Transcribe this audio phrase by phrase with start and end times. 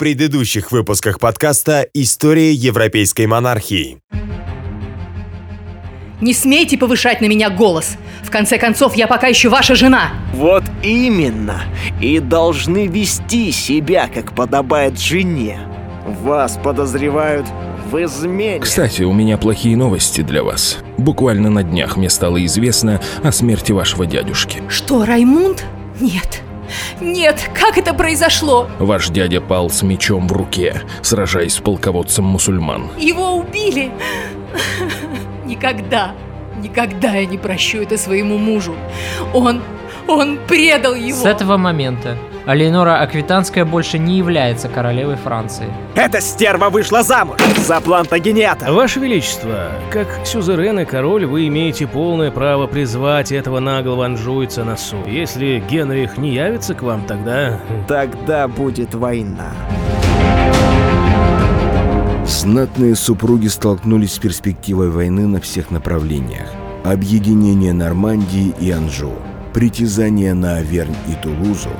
[0.00, 3.98] предыдущих выпусках подкаста «История европейской монархии».
[6.22, 7.98] Не смейте повышать на меня голос.
[8.22, 10.12] В конце концов, я пока еще ваша жена.
[10.32, 11.64] Вот именно.
[12.00, 15.60] И должны вести себя, как подобает жене.
[16.06, 17.44] Вас подозревают
[17.90, 18.60] в измене.
[18.60, 20.78] Кстати, у меня плохие новости для вас.
[20.96, 24.62] Буквально на днях мне стало известно о смерти вашего дядюшки.
[24.70, 25.66] Что, Раймунд?
[26.00, 26.40] Нет.
[27.00, 28.68] Нет, как это произошло?
[28.78, 32.90] Ваш дядя пал с мечом в руке, сражаясь с полководцем мусульман.
[32.98, 33.90] Его убили?
[35.44, 36.14] Никогда,
[36.58, 38.74] никогда я не прощу это своему мужу.
[39.34, 39.62] Он,
[40.06, 41.18] он предал его.
[41.18, 42.16] С этого момента
[42.50, 45.68] Алейнора Аквитанская больше не является королевой Франции.
[45.94, 48.72] Эта стерва вышла замуж за Плантагенета.
[48.72, 54.76] Ваше Величество, как сюзерен и король, вы имеете полное право призвать этого наглого анжуйца на
[54.76, 55.06] суд.
[55.06, 57.60] Если Генрих не явится к вам, тогда...
[57.86, 59.52] Тогда будет война.
[62.26, 66.48] Знатные супруги столкнулись с перспективой войны на всех направлениях.
[66.82, 69.12] Объединение Нормандии и Анжу,
[69.54, 71.70] притязание на Авернь и Тулузу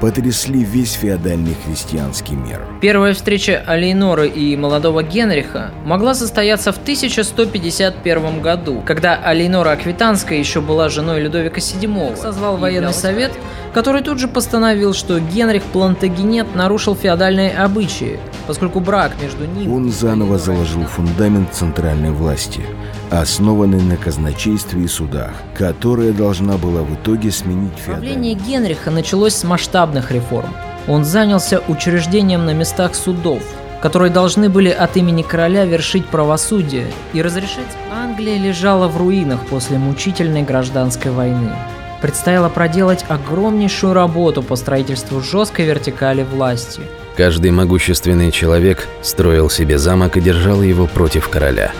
[0.00, 2.60] потрясли весь феодальный христианский мир.
[2.80, 10.60] Первая встреча Алейноры и молодого Генриха могла состояться в 1151 году, когда Алейнора Аквитанская еще
[10.60, 12.16] была женой Людовика VII.
[12.16, 13.32] Созвал военный совет,
[13.72, 19.72] который тут же постановил, что Генрих Плантагенет нарушил феодальные обычаи, поскольку брак между ним...
[19.72, 22.62] Он заново заложил фундамент центральной власти,
[23.10, 28.62] основанный на казначействе и судах, которая должна была в итоге сменить Правление феодальную.
[28.62, 30.50] Генриха началось с масштабных реформ.
[30.88, 33.42] Он занялся учреждением на местах судов,
[33.80, 37.60] которые должны были от имени короля вершить правосудие и разрешить.
[37.92, 41.52] Англия лежала в руинах после мучительной гражданской войны.
[42.00, 46.82] Предстояло проделать огромнейшую работу по строительству жесткой вертикали власти.
[47.16, 51.72] Каждый могущественный человек строил себе замок и держал его против короля.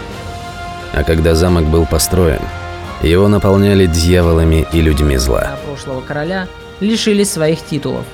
[0.93, 2.43] А когда замок был построен,
[3.03, 5.53] его наполняли дьяволами и людьми зла.
[5.55, 6.49] А прошлого короля
[6.81, 8.05] лишились своих титулов.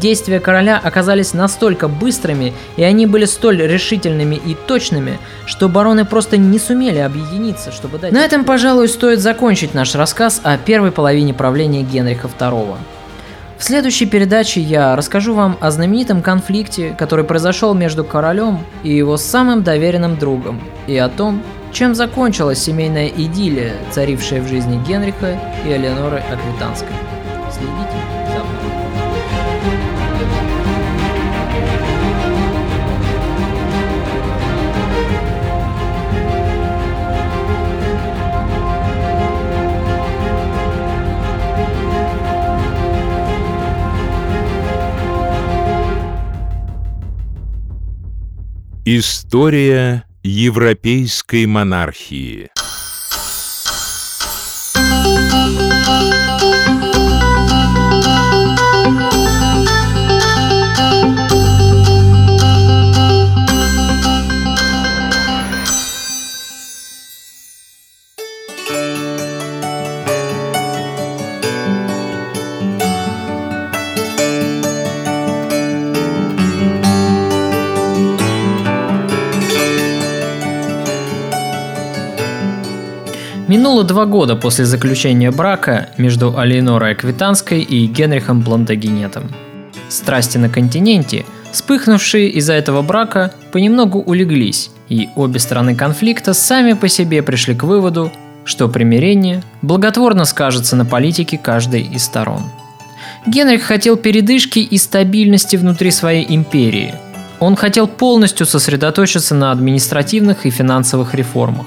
[0.00, 6.38] Действия короля оказались настолько быстрыми, и они были столь решительными и точными, что бароны просто
[6.38, 8.12] не сумели объединиться, чтобы дать...
[8.12, 12.76] На этом, пожалуй, стоит закончить наш рассказ о первой половине правления Генриха II.
[13.58, 19.16] В следующей передаче я расскажу вам о знаменитом конфликте, который произошел между королем и его
[19.16, 21.42] самым доверенным другом, и о том,
[21.72, 26.88] чем закончилась семейная идиллия, царившая в жизни Генриха и Элеоноры Аквитанской.
[27.50, 28.21] Следите
[48.84, 52.50] История европейской монархии.
[83.62, 89.30] Минуло два года после заключения брака между Алейнорой Аквитанской и Генрихом Плантагенетом.
[89.88, 96.88] Страсти на континенте, вспыхнувшие из-за этого брака, понемногу улеглись, и обе стороны конфликта сами по
[96.88, 98.10] себе пришли к выводу,
[98.44, 102.42] что примирение благотворно скажется на политике каждой из сторон.
[103.28, 106.96] Генрих хотел передышки и стабильности внутри своей империи.
[107.38, 111.66] Он хотел полностью сосредоточиться на административных и финансовых реформах.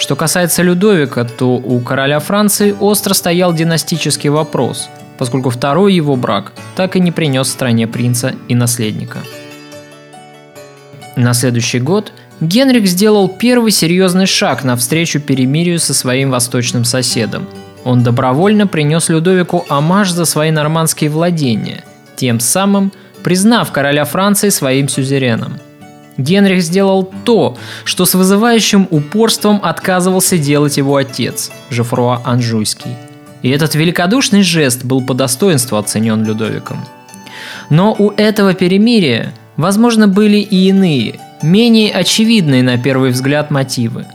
[0.00, 4.88] Что касается Людовика, то у короля Франции остро стоял династический вопрос,
[5.18, 9.18] поскольку второй его брак так и не принес стране принца и наследника.
[11.16, 17.46] На следующий год Генрих сделал первый серьезный шаг навстречу перемирию со своим восточным соседом.
[17.84, 21.84] Он добровольно принес Людовику амаш за свои нормандские владения,
[22.16, 22.90] тем самым
[23.22, 25.58] признав короля Франции своим сюзереном–
[26.20, 32.96] Генрих сделал то, что с вызывающим упорством отказывался делать его отец, Жефруа Анжуйский.
[33.42, 36.84] И этот великодушный жест был по достоинству оценен Людовиком.
[37.70, 44.06] Но у этого перемирия, возможно, были и иные, менее очевидные на первый взгляд мотивы.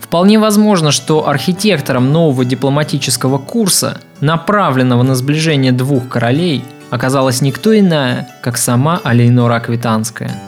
[0.00, 8.28] Вполне возможно, что архитектором нового дипломатического курса, направленного на сближение двух королей, оказалась никто иная,
[8.42, 10.47] как сама Алейнора Аквитанская.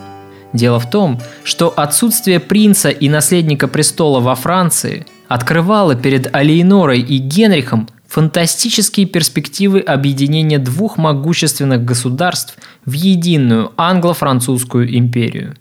[0.52, 7.19] Дело в том, что отсутствие принца и наследника престола во Франции открывало перед Алейнорой и
[7.19, 15.55] Генрихом фантастические перспективы объединения двух могущественных государств в единую англо-французскую империю.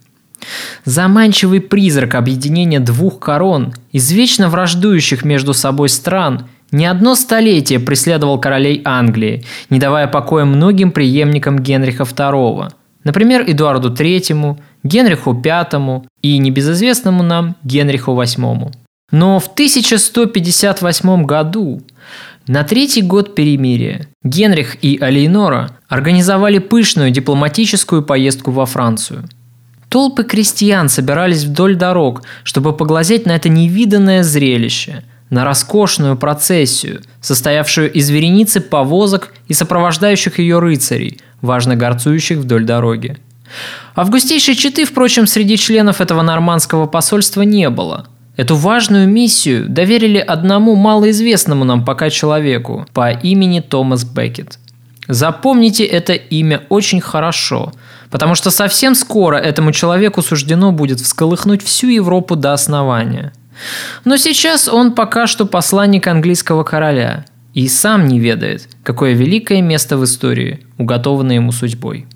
[0.84, 8.80] Заманчивый призрак объединения двух корон, извечно враждующих между собой стран, не одно столетие преследовал королей
[8.84, 12.72] Англии, не давая покоя многим преемникам Генриха II,
[13.04, 18.72] например, Эдуарду III, Генриху V и небезызвестному нам Генриху VIII.
[19.12, 21.82] Но в 1158 году
[22.46, 29.24] на третий год перемирия Генрих и Алейнора организовали пышную дипломатическую поездку во Францию.
[29.88, 37.92] Толпы крестьян собирались вдоль дорог, чтобы поглазеть на это невиданное зрелище, на роскошную процессию, состоявшую
[37.92, 43.16] из вереницы повозок и сопровождающих ее рыцарей, важно горцующих вдоль дороги.
[43.96, 48.06] Августейшей четы, впрочем, среди членов этого нормандского посольства не было–
[48.40, 54.58] Эту важную миссию доверили одному малоизвестному нам пока человеку по имени Томас Беккет.
[55.08, 57.74] Запомните это имя очень хорошо,
[58.10, 63.34] потому что совсем скоро этому человеку суждено будет всколыхнуть всю Европу до основания.
[64.06, 69.96] Но сейчас он пока что посланник английского короля и сам не ведает, какое великое место
[69.96, 72.06] в истории уготовано ему судьбой.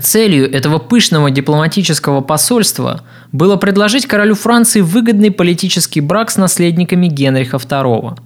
[0.00, 7.58] Целью этого пышного дипломатического посольства было предложить королю Франции выгодный политический брак с наследниками Генриха
[7.58, 8.18] II.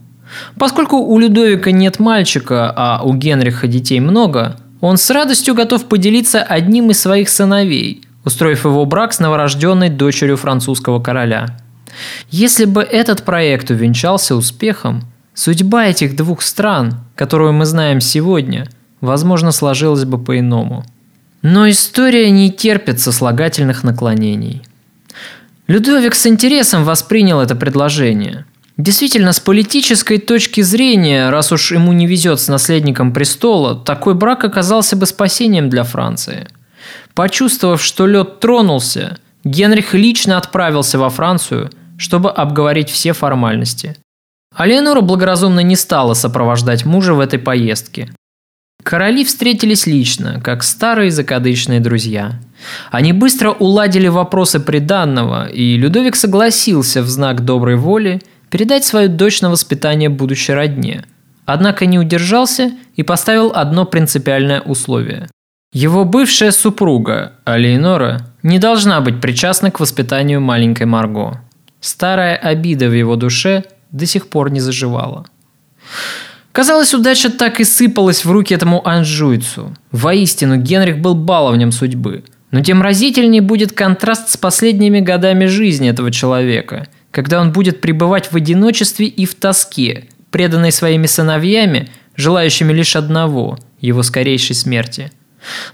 [0.58, 6.42] Поскольку у Людовика нет мальчика, а у Генриха детей много, он с радостью готов поделиться
[6.42, 11.58] одним из своих сыновей, устроив его брак с новорожденной дочерью французского короля.
[12.30, 15.02] Если бы этот проект увенчался успехом,
[15.34, 18.68] судьба этих двух стран, которую мы знаем сегодня,
[19.00, 20.84] возможно, сложилась бы по-иному–
[21.42, 24.62] но история не терпит сослагательных наклонений.
[25.66, 28.44] Людовик с интересом воспринял это предложение.
[28.76, 34.44] Действительно, с политической точки зрения, раз уж ему не везет с наследником престола, такой брак
[34.44, 36.48] оказался бы спасением для Франции.
[37.14, 43.96] Почувствовав, что лед тронулся, Генрих лично отправился во Францию, чтобы обговорить все формальности.
[44.54, 48.10] А Леонора благоразумно не стала сопровождать мужа в этой поездке.
[48.82, 52.40] Короли встретились лично, как старые закадычные друзья.
[52.90, 59.42] Они быстро уладили вопросы приданного, и Людовик согласился в знак доброй воли передать свою дочь
[59.42, 61.04] на воспитание будущей родне.
[61.44, 65.28] Однако не удержался и поставил одно принципиальное условие.
[65.72, 71.40] Его бывшая супруга, Алейнора, не должна быть причастна к воспитанию маленькой Марго.
[71.80, 75.26] Старая обида в его душе до сих пор не заживала.
[76.52, 79.74] Казалось, удача так и сыпалась в руки этому анжуйцу.
[79.92, 82.24] Воистину, Генрих был баловнем судьбы.
[82.50, 88.32] Но тем разительнее будет контраст с последними годами жизни этого человека, когда он будет пребывать
[88.32, 95.12] в одиночестве и в тоске, преданный своими сыновьями, желающими лишь одного– его скорейшей смерти.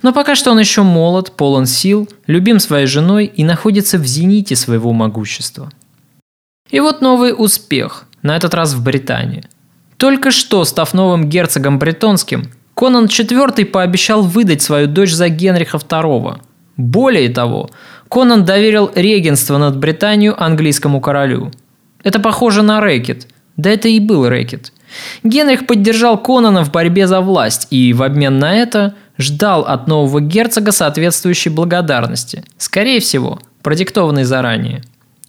[0.02, 4.54] Но пока что он еще молод, полон сил, любим своей женой и находится в зените
[4.54, 5.72] своего могущества.
[6.70, 9.44] И вот новый успех, на этот раз в Британии–
[9.96, 16.38] только что, став новым герцогом бретонским, Конан IV пообещал выдать свою дочь за Генриха II.
[16.76, 17.70] Более того,
[18.10, 21.50] Конан доверил регенство над Британию английскому королю.
[22.02, 23.28] Это похоже на рэкет.
[23.56, 24.72] Да это и был рэкет.
[25.24, 30.20] Генрих поддержал Конана в борьбе за власть и в обмен на это ждал от нового
[30.20, 34.82] герцога соответствующей благодарности, скорее всего, продиктованной заранее.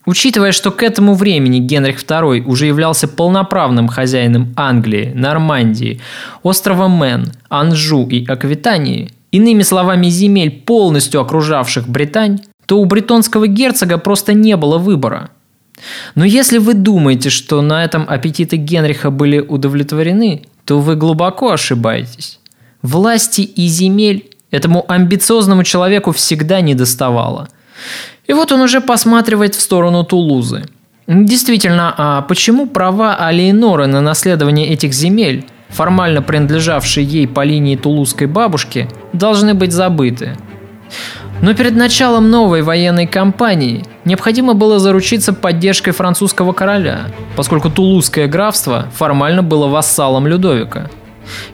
[0.07, 5.99] Учитывая, что к этому времени Генрих II уже являлся полноправным хозяином Англии, Нормандии,
[6.43, 13.97] острова Мэн, Анжу и Аквитании, иными словами земель, полностью окружавших Британь, то у бретонского герцога
[13.97, 15.29] просто не было выбора.
[16.15, 22.39] Но если вы думаете, что на этом аппетиты Генриха были удовлетворены, то вы глубоко ошибаетесь.
[22.81, 27.49] Власти и земель этому амбициозному человеку всегда не доставало.
[28.27, 30.65] И вот он уже посматривает в сторону Тулузы.
[31.07, 38.27] Действительно, а почему права Алейноры на наследование этих земель, формально принадлежавшие ей по линии тулузской
[38.27, 40.37] бабушки, должны быть забыты?
[41.41, 47.01] Но перед началом новой военной кампании необходимо было заручиться поддержкой французского короля,
[47.35, 50.89] поскольку Тулузское графство формально было вассалом Людовика.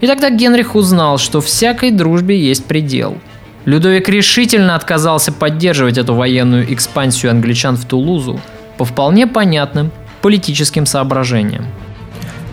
[0.01, 3.17] И тогда Генрих узнал, что всякой дружбе есть предел–
[3.65, 8.41] Людовик решительно отказался поддерживать эту военную экспансию англичан в Тулузу
[8.77, 9.91] по вполне понятным
[10.21, 11.65] политическим соображениям.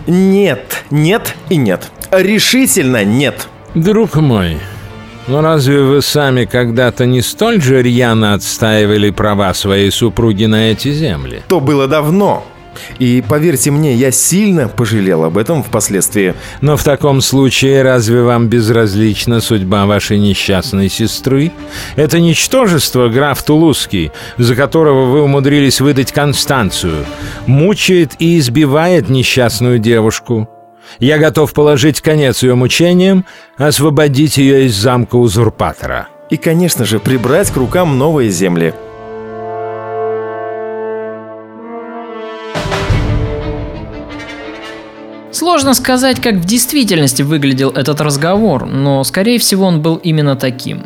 [0.07, 1.91] Нет, нет и нет.
[2.11, 3.47] Решительно нет.
[3.75, 4.57] Друг мой,
[5.27, 10.91] но разве вы сами когда-то не столь же рьяно отстаивали права своей супруги на эти
[10.91, 11.41] земли?
[11.47, 12.45] То было давно.
[12.99, 16.35] И поверьте мне, я сильно пожалел об этом впоследствии.
[16.61, 21.51] Но в таком случае разве вам безразлична судьба вашей несчастной сестры?
[21.95, 27.05] Это ничтожество, граф Тулузский, за которого вы умудрились выдать Констанцию,
[27.45, 30.49] мучает и избивает несчастную девушку.
[30.99, 33.25] Я готов положить конец ее мучениям,
[33.57, 36.07] освободить ее из замка узурпатора.
[36.29, 38.73] И, конечно же, прибрать к рукам новые земли.
[45.31, 50.83] Сложно сказать, как в действительности выглядел этот разговор, но скорее всего он был именно таким.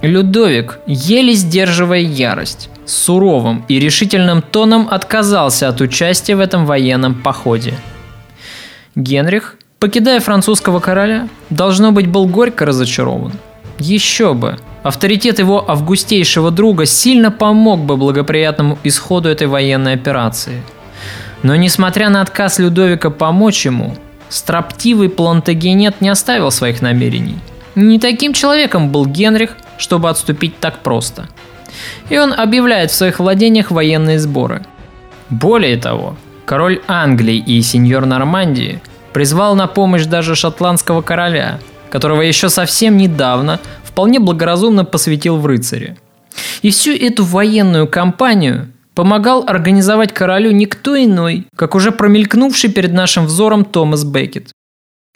[0.00, 7.74] Людовик, еле сдерживая ярость, суровым и решительным тоном отказался от участия в этом военном походе.
[8.94, 13.32] Генрих, покидая французского короля, должно быть был горько разочарован.
[13.78, 20.62] Еще бы, авторитет его августейшего друга сильно помог бы благоприятному исходу этой военной операции–
[21.42, 23.96] но несмотря на отказ Людовика помочь ему,
[24.28, 27.38] строптивый Плантагенет не оставил своих намерений.
[27.74, 31.28] Не таким человеком был Генрих, чтобы отступить так просто.
[32.08, 34.62] И он объявляет в своих владениях военные сборы.
[35.30, 38.80] Более того, король Англии и сеньор Нормандии
[39.12, 41.58] призвал на помощь даже шотландского короля,
[41.90, 45.96] которого еще совсем недавно вполне благоразумно посвятил в рыцаре.
[46.62, 53.26] И всю эту военную кампанию помогал организовать королю никто иной, как уже промелькнувший перед нашим
[53.26, 54.52] взором Томас Беккет.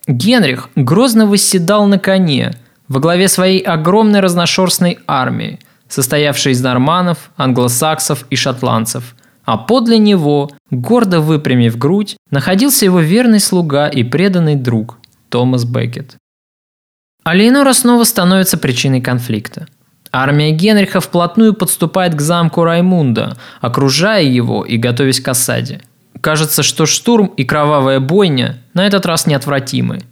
[0.07, 2.53] Генрих грозно восседал на коне
[2.89, 9.15] во главе своей огромной разношерстной армии, состоявшей из норманов, англосаксов и шотландцев,
[9.45, 16.17] а подле него, гордо выпрямив грудь, находился его верный слуга и преданный друг Томас Беккет.
[17.25, 19.67] А снова становится причиной конфликта.
[20.17, 25.81] Армия Генриха вплотную подступает к замку Раймунда, окружая его и готовясь к осаде.
[26.21, 30.03] Кажется, что штурм и кровавая бойня на этот раз неотвратимы.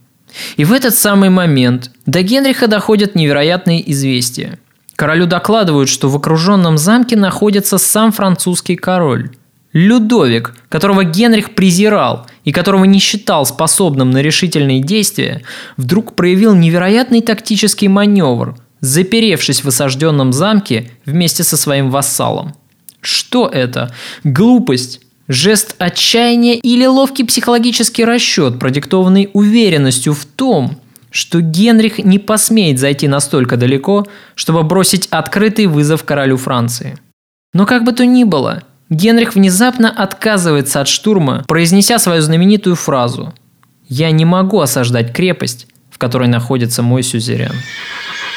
[0.56, 4.58] И в этот самый момент до Генриха доходят невероятные известия.
[4.96, 9.30] Королю докладывают, что в окруженном замке находится сам французский король.
[9.72, 15.42] Людовик, которого Генрих презирал и которого не считал способным на решительные действия,
[15.76, 22.54] вдруг проявил невероятный тактический маневр, заперевшись в осажденном замке вместе со своим вассалом.
[23.00, 23.94] Что это?
[24.24, 25.00] Глупость?
[25.28, 30.78] Жест отчаяния или ловкий психологический расчет, продиктованный уверенностью в том,
[31.10, 36.98] что Генрих не посмеет зайти настолько далеко, чтобы бросить открытый вызов королю Франции.
[37.54, 43.32] Но как бы то ни было, Генрих внезапно отказывается от штурма, произнеся свою знаменитую фразу
[43.88, 47.54] «Я не могу осаждать крепость, в которой находится мой сюзерен».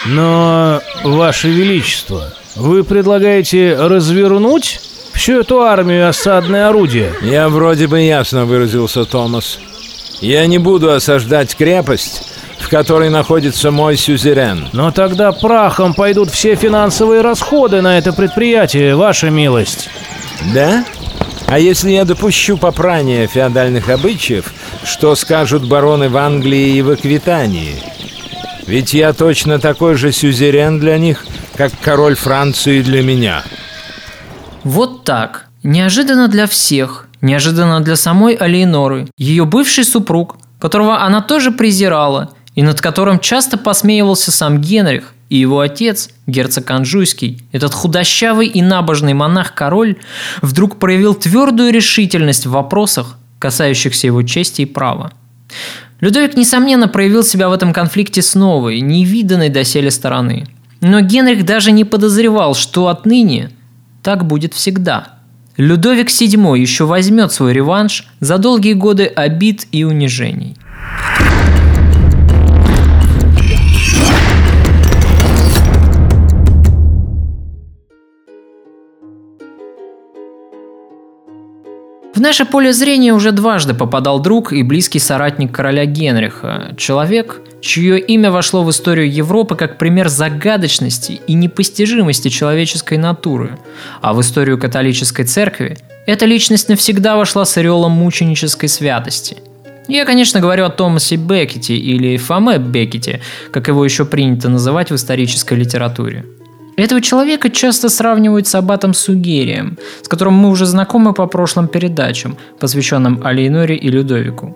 [0.06, 4.80] Но, Ваше Величество, вы предлагаете развернуть
[5.14, 7.14] всю эту армию осадное орудие?
[7.22, 9.60] Я вроде бы ясно выразился, Томас.
[10.22, 12.24] Я не буду осаждать крепость,
[12.60, 14.70] в которой находится мой сюзерен.
[14.74, 19.90] Но тогда прахом пойдут все финансовые расходы на это предприятие, ваша милость.
[20.54, 20.86] Да?
[21.48, 27.76] А если я допущу попрание феодальных обычаев, что скажут бароны в Англии и в Аквитании?
[28.68, 33.44] Ведь я точно такой же сюзерен для них, как король Франции для меня.
[34.64, 35.46] Вот так.
[35.62, 42.64] Неожиданно для всех, неожиданно для самой Алиеноры, ее бывший супруг, которого она тоже презирала, и
[42.64, 49.14] над которым часто посмеивался сам Генрих, и его отец, герцог Анжуйский, этот худощавый и набожный
[49.14, 49.98] монах-король,
[50.42, 55.12] вдруг проявил твердую решительность в вопросах, касающихся его чести и права.
[56.02, 60.46] Людовик, несомненно, проявил себя в этом конфликте с новой, невиданной доселе стороны.
[60.82, 63.52] Но Генрих даже не подозревал, что отныне
[64.04, 65.16] так будет всегда.
[65.58, 70.58] Людовик VII еще возьмет свой реванш за долгие годы обид и унижений.
[82.16, 88.00] В наше поле зрения уже дважды попадал друг и близкий соратник короля Генриха, человек, чье
[88.00, 93.60] имя вошло в историю Европы как пример загадочности и непостижимости человеческой натуры,
[94.02, 99.36] а в историю католической церкви эта личность навсегда вошла с ореолом мученической святости.
[99.90, 103.20] Я, конечно, говорю о Томасе Беккете или Фоме Беккете,
[103.52, 106.24] как его еще принято называть в исторической литературе–
[106.78, 112.38] этого человека часто сравнивают с аббатом Сугерием, с которым мы уже знакомы по прошлым передачам,
[112.60, 114.56] посвященным Алейноре и Людовику.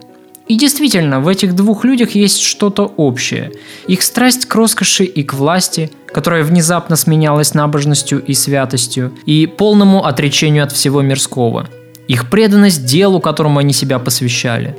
[0.49, 3.51] И действительно, в этих двух людях есть что-то общее.
[3.87, 10.05] Их страсть к роскоши и к власти, которая внезапно сменялась набожностью и святостью, и полному
[10.05, 11.67] отречению от всего мирского.
[12.07, 14.75] Их преданность делу, которому они себя посвящали.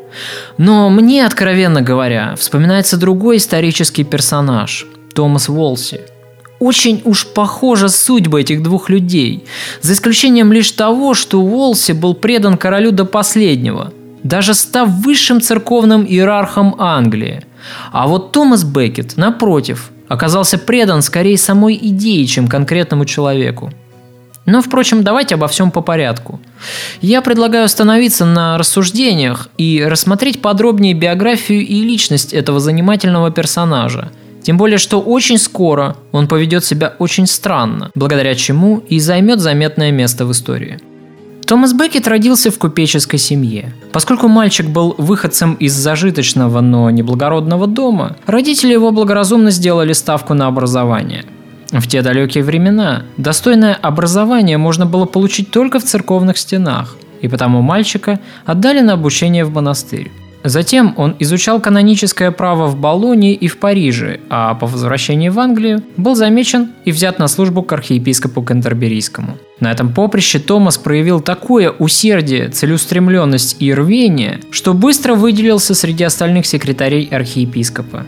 [0.59, 6.01] Но мне, откровенно говоря, вспоминается другой исторический персонаж– Томас Волси.
[6.61, 9.45] Очень уж похожа судьба этих двух людей,
[9.81, 16.05] за исключением лишь того, что Волси был предан королю до последнего– даже став высшим церковным
[16.05, 17.43] иерархом Англии.
[17.93, 23.73] А вот Томас Беккет, напротив, оказался предан скорее самой идее, чем конкретному человеку.
[24.47, 26.41] Но, впрочем, давайте обо всем по порядку.
[27.01, 34.11] Я предлагаю остановиться на рассуждениях и рассмотреть подробнее биографию и личность этого занимательного персонажа.
[34.43, 39.91] Тем более, что очень скоро он поведет себя очень странно, благодаря чему и займет заметное
[39.91, 40.79] место в истории.
[41.47, 43.75] Томас Беккет родился в купеческой семье.
[43.93, 50.47] Поскольку мальчик был выходцем из зажиточного, но неблагородного дома, родители его благоразумно сделали ставку на
[50.47, 51.25] образование.
[51.73, 57.63] В те далекие времена достойное образование можно было получить только в церковных стенах, и потому
[57.63, 60.11] мальчика отдали на обучение в монастырь.
[60.43, 65.83] Затем он изучал каноническое право в Болонии и в Париже, а по возвращении в Англию
[65.97, 69.37] был замечен и взят на службу к архиепископу Кантерберийскому.
[69.61, 76.47] На этом поприще Томас проявил такое усердие, целеустремленность и рвение, что быстро выделился среди остальных
[76.47, 78.07] секретарей архиепископа.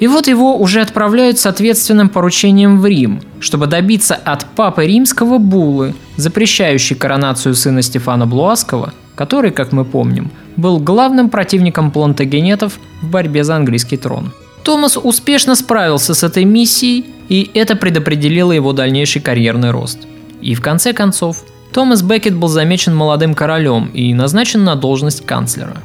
[0.00, 5.38] И вот его уже отправляют с ответственным поручением в Рим, чтобы добиться от папы римского
[5.38, 13.10] буллы, запрещающей коронацию сына Стефана Блуаского, который, как мы помним, был главным противником плантагенетов в
[13.10, 14.30] борьбе за английский трон.
[14.62, 19.98] Томас успешно справился с этой миссией, и это предопределило его дальнейший карьерный рост.
[20.40, 25.78] И в конце концов, Томас Беккет был замечен молодым королем и назначен на должность канцлера.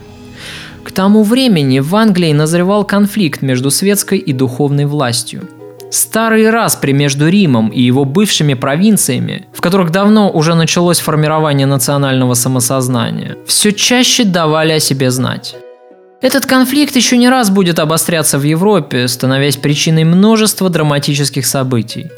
[0.83, 5.41] К тому времени в Англии назревал конфликт между светской и духовной властью–
[5.93, 12.33] Старый распри между Римом и его бывшими провинциями, в которых давно уже началось формирование национального
[12.33, 15.55] самосознания, все чаще давали о себе знать.
[16.19, 22.09] Этот конфликт еще не раз будет обостряться в Европе, становясь причиной множества драматических событий.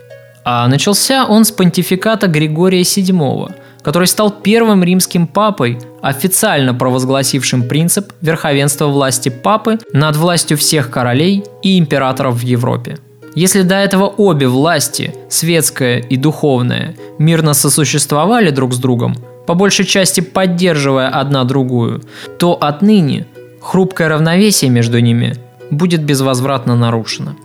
[0.46, 8.14] А начался он с понтификата Григория VII, который стал первым римским папой, официально провозгласившим принцип
[8.22, 13.00] верховенства власти папы над властью всех королей и императоров в Европе.
[13.36, 19.86] Если до этого обе власти, светская и духовная, мирно сосуществовали друг с другом, по большей
[19.86, 22.02] части поддерживая одна другую,
[22.40, 23.28] то отныне
[23.62, 25.36] хрупкое равновесие между ними
[25.70, 27.36] будет безвозвратно нарушено.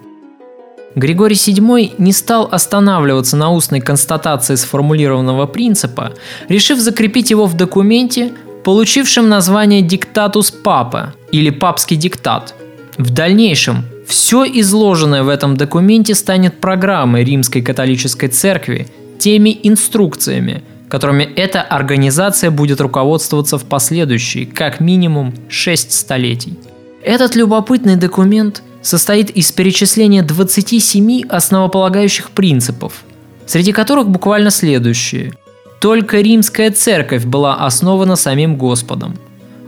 [0.94, 6.12] Григорий VII не стал останавливаться на устной констатации сформулированного принципа,
[6.48, 8.32] решив закрепить его в документе,
[8.64, 12.54] получившем название «Диктатус Папа» или «Папский диктат».
[12.98, 18.88] В дальнейшем все изложенное в этом документе станет программой Римской католической церкви,
[19.20, 26.58] теми инструкциями, которыми эта организация будет руководствоваться в последующие, как минимум, шесть столетий.
[27.04, 33.04] Этот любопытный документ состоит из перечисления 27 основополагающих принципов,
[33.46, 35.34] среди которых буквально следующие.
[35.80, 39.16] Только римская церковь была основана самим Господом.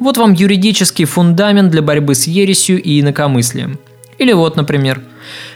[0.00, 3.78] Вот вам юридический фундамент для борьбы с ересью и инакомыслием–
[4.18, 5.02] или вот, например,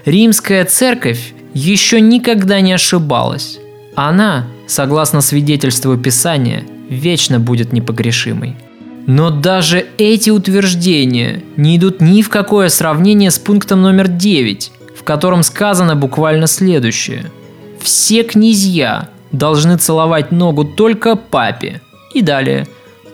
[0.05, 3.59] римская церковь еще никогда не ошибалась.
[3.95, 8.57] Она, согласно свидетельству Писания, вечно будет непогрешимой.
[9.07, 15.05] Но даже эти утверждения не идут ни в какое сравнение с пунктом номер 9, в
[15.05, 17.31] котором сказано буквально следующее.
[17.81, 21.81] Все князья должны целовать ногу только папе.
[22.15, 22.67] И далее.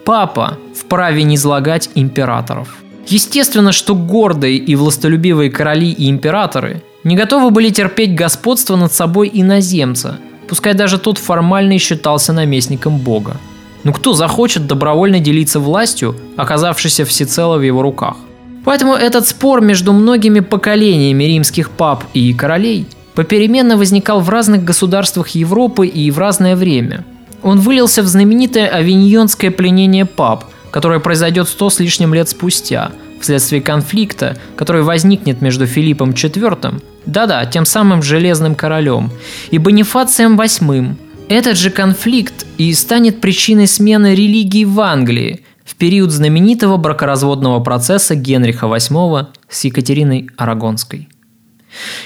[0.05, 2.82] Папа вправе не излагать императоров.
[3.09, 9.31] Естественно, что гордые и властолюбивые короли и императоры не готовы были терпеть господство над собой
[9.33, 13.37] иноземца, пускай даже тот формально считался наместником бога.
[13.85, 18.17] Но кто захочет добровольно делиться властью, оказавшейся всецело в его руках?
[18.65, 25.31] Поэтому этот спор между многими поколениями римских пап и королей попеременно возникал в разных государствах
[25.31, 27.05] Европы и в разное время.
[27.43, 33.63] Он вылился в знаменитое авиньонское пленение пап– которое произойдет сто с лишним лет спустя, вследствие
[33.63, 39.13] конфликта, который возникнет между Филиппом IV, да-да, тем самым Железным Королем,
[39.51, 40.97] и Бонифацием VIII.
[41.29, 48.15] Этот же конфликт и станет причиной смены религии в Англии в период знаменитого бракоразводного процесса
[48.15, 51.09] Генриха VIII с Екатериной Арагонской.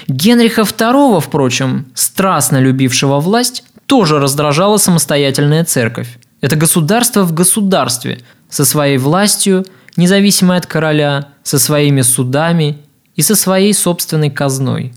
[0.07, 6.19] Генриха II, впрочем, страстно любившего власть, тоже раздражала самостоятельная церковь.
[6.39, 12.77] Это государство в государстве, со своей властью, независимой от короля, со своими судами
[13.15, 14.93] и со своей собственной казной.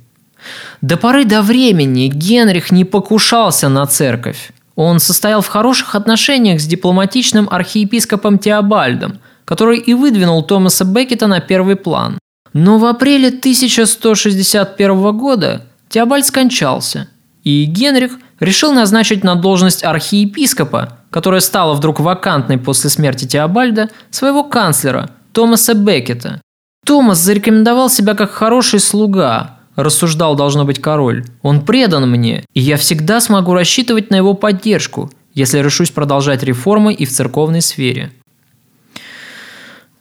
[0.81, 4.53] До поры до времени Генрих не покушался на церковь.
[4.77, 11.41] Он состоял в хороших отношениях с дипломатичным архиепископом Теобальдом, который и выдвинул Томаса Беккета на
[11.41, 12.19] первый план.
[12.53, 17.09] Но в апреле 1161 года Теобальд скончался,
[17.45, 24.45] и Генрих решил назначить на должность архиепископа, которая стала вдруг вакантной после смерти Теобальда, своего
[24.45, 26.41] канцлера Томаса Беккета.
[26.85, 31.25] Томас зарекомендовал себя как хороший слуга, рассуждал должно быть король.
[31.43, 36.93] Он предан мне, и я всегда смогу рассчитывать на его поддержку, если решусь продолжать реформы
[36.93, 38.13] и в церковной сфере.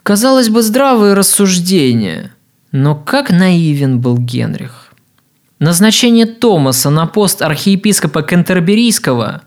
[0.04, 2.34] Казалось бы, здравые рассуждения,
[2.72, 4.94] но как наивен был Генрих.
[5.60, 9.44] Назначение Томаса на пост архиепископа Кентерберийского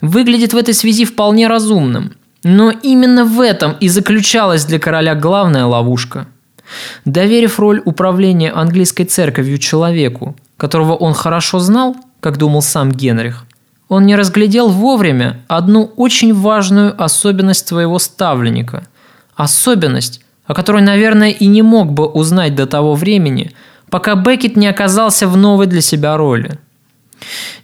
[0.00, 5.66] выглядит в этой связи вполне разумным, но именно в этом и заключалась для короля главная
[5.66, 6.26] ловушка–
[7.04, 13.44] Доверив роль управления английской церковью человеку, которого он хорошо знал, как думал сам Генрих,
[13.88, 18.84] он не разглядел вовремя одну очень важную особенность своего ставленника.
[19.34, 23.52] Особенность, о которой, наверное, и не мог бы узнать до того времени,
[23.88, 26.58] пока Беккет не оказался в новой для себя роли.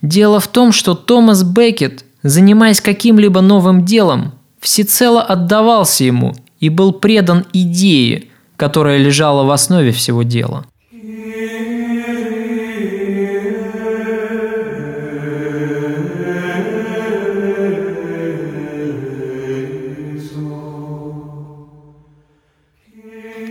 [0.02, 6.92] Дело в том, что Томас Беккет, занимаясь каким-либо новым делом, всецело отдавался ему и был
[6.92, 10.64] предан идее– которая лежала в основе всего дела.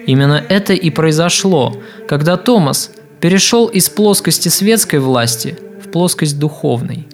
[0.08, 1.76] Именно это и произошло,
[2.08, 7.08] когда Томас перешел из плоскости светской власти в плоскость духовной.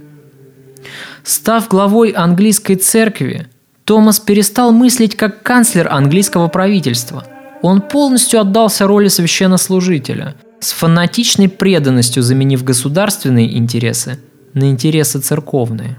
[1.24, 3.48] Став главой английской церкви,
[3.86, 7.26] Томас перестал мыслить как канцлер английского правительства–
[7.62, 14.20] он полностью отдался роли священнослужителя, с фанатичной преданностью заменив государственные интересы
[14.54, 15.98] на интересы церковные.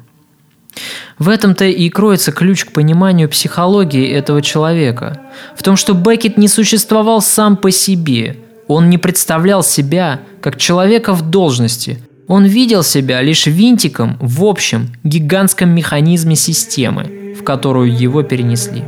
[1.18, 5.20] В этом-то и кроется ключ к пониманию психологии этого человека.
[5.56, 8.38] В том, что Беккет не существовал сам по себе.
[8.66, 12.02] Он не представлял себя как человека в должности.
[12.28, 18.84] Он видел себя лишь винтиком в общем гигантском механизме системы, в которую его перенесли.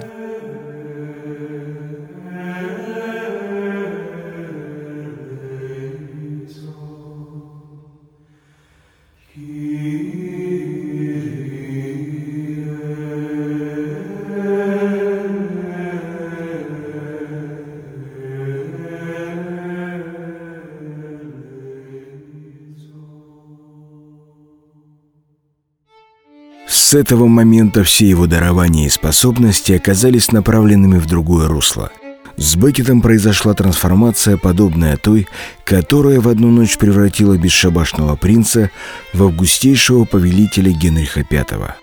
[26.94, 31.90] С этого момента все его дарования и способности оказались направленными в другое русло.
[32.36, 35.26] С Бекетом произошла трансформация, подобная той,
[35.64, 38.70] которая в одну ночь превратила бесшабашного принца
[39.12, 41.74] в августейшего повелителя Генриха V.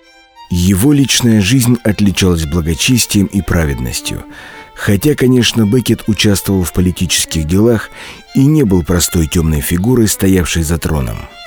[0.49, 4.23] Его личная жизнь отличалась благочестием и праведностью.
[4.75, 7.89] Хотя, конечно, Бекет участвовал в политических делах
[8.33, 11.17] и не был простой темной фигурой, стоявшей за троном–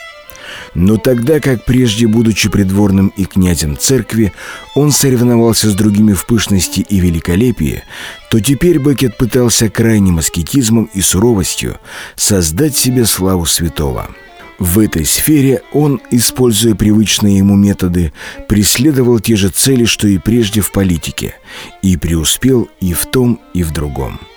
[0.75, 4.33] но тогда, как прежде, будучи придворным и князем церкви,
[4.75, 7.83] он соревновался с другими в пышности и великолепии,
[8.31, 11.79] то теперь Бекет пытался крайним аскетизмом и суровостью
[12.17, 14.11] создать себе славу святого.
[14.59, 18.13] В этой сфере он, используя привычные ему методы,
[18.49, 21.35] преследовал те же цели, что и прежде в политике,
[21.83, 24.21] и преуспел и в том, и в другом–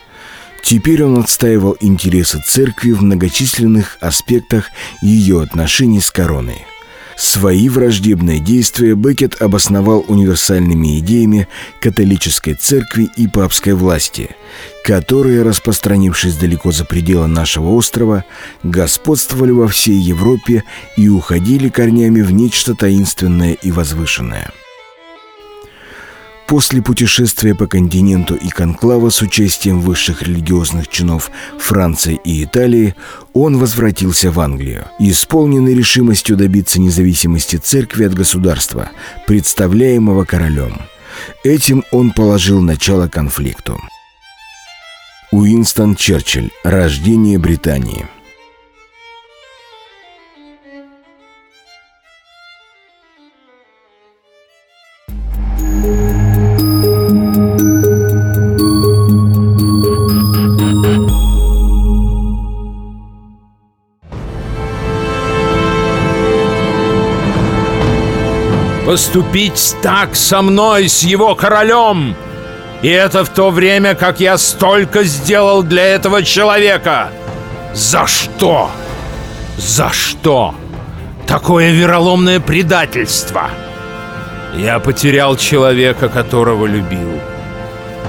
[0.67, 4.65] Теперь он отстаивал интересы церкви в многочисленных аспектах
[5.01, 6.65] ее отношений с короной.
[7.15, 11.47] Свои враждебные действия Бекет обосновал универсальными идеями
[11.79, 14.31] католической церкви и папской власти,
[14.83, 18.25] которые, распространившись далеко за пределы нашего острова,
[18.61, 20.65] господствовали во всей Европе
[20.97, 24.51] и уходили корнями в нечто таинственное и возвышенное–
[26.47, 31.29] После путешествия по континенту и конклава с участием высших религиозных чинов
[31.59, 32.95] Франции и Италии,
[33.33, 38.91] он возвратился в Англию, исполненный решимостью добиться независимости церкви от государства,
[39.27, 40.83] представляемого королем.
[41.43, 43.77] Этим он положил начало конфликту.
[45.31, 46.51] Уинстон Черчилль.
[46.63, 48.07] Рождение Британии–
[68.87, 72.15] поступить так со мной, с его королем.
[72.81, 77.09] И это в то время, как я столько сделал для этого человека.
[77.73, 78.71] За что?
[79.57, 80.55] За что?
[81.27, 83.49] Такое вероломное предательство.
[84.55, 87.19] Я потерял человека, которого любил.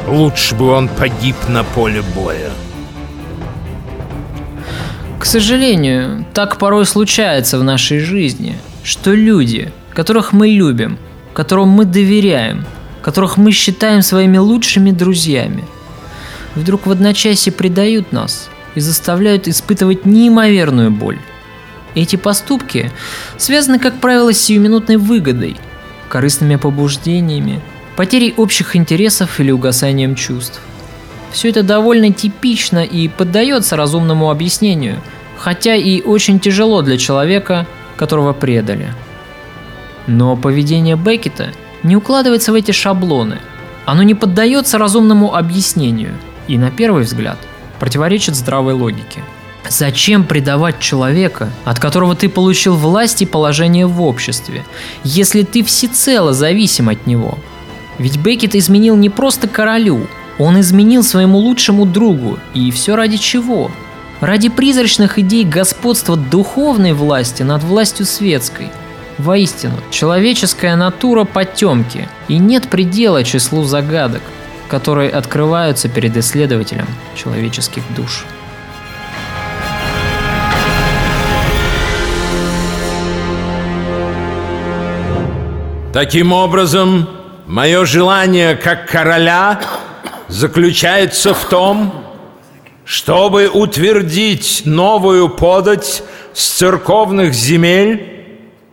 [0.07, 2.51] Лучше бы он погиб на поле боя.
[5.19, 10.97] К сожалению, так порой случается в нашей жизни, что люди, которых мы любим,
[11.35, 12.65] которым мы доверяем,
[13.03, 15.65] которых мы считаем своими лучшими друзьями,
[16.55, 21.19] вдруг в одночасье предают нас и заставляют испытывать неимоверную боль.
[21.97, 22.93] Эти поступки
[23.39, 25.57] связаны, как правило, с сиюминутной выгодой,
[26.09, 27.61] корыстными побуждениями,
[27.97, 30.61] потерей общих интересов или угасанием чувств.
[31.33, 35.01] Все это довольно типично и поддается разумному объяснению,
[35.39, 38.95] хотя и очень тяжело для человека, которого предали.
[40.09, 43.39] Но поведение Беккета не укладывается в эти шаблоны.
[43.85, 46.15] Оно не поддается разумному объяснению
[46.49, 47.39] и, на первый взгляд,
[47.79, 49.23] противоречит здравой логике.
[49.69, 54.65] Зачем предавать человека, от которого ты получил власть и положение в обществе,
[55.05, 57.39] если ты всецело зависим от него?
[57.99, 60.07] Ведь Беккет изменил не просто королю,
[60.39, 62.39] он изменил своему лучшему другу.
[62.55, 63.71] И все ради чего?
[64.21, 68.71] Ради призрачных идей господства духовной власти над властью светской.
[69.19, 74.23] Воистину, человеческая натура потемки, и нет предела числу загадок,
[74.69, 78.25] которые открываются перед исследователем человеческих душ.
[85.93, 87.09] Таким образом,
[87.47, 89.61] мое желание как короля
[90.29, 92.05] заключается в том,
[92.85, 96.05] чтобы утвердить новую подать
[96.35, 98.18] с церковных земель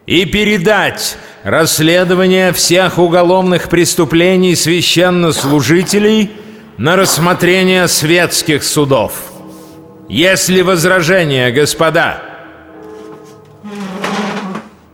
[0.06, 6.32] и передать расследование всех уголовных преступлений священнослужителей
[6.78, 9.14] на рассмотрение светских судов.
[10.08, 12.22] Есть ли возражения, господа?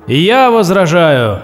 [0.08, 1.42] Я возражаю.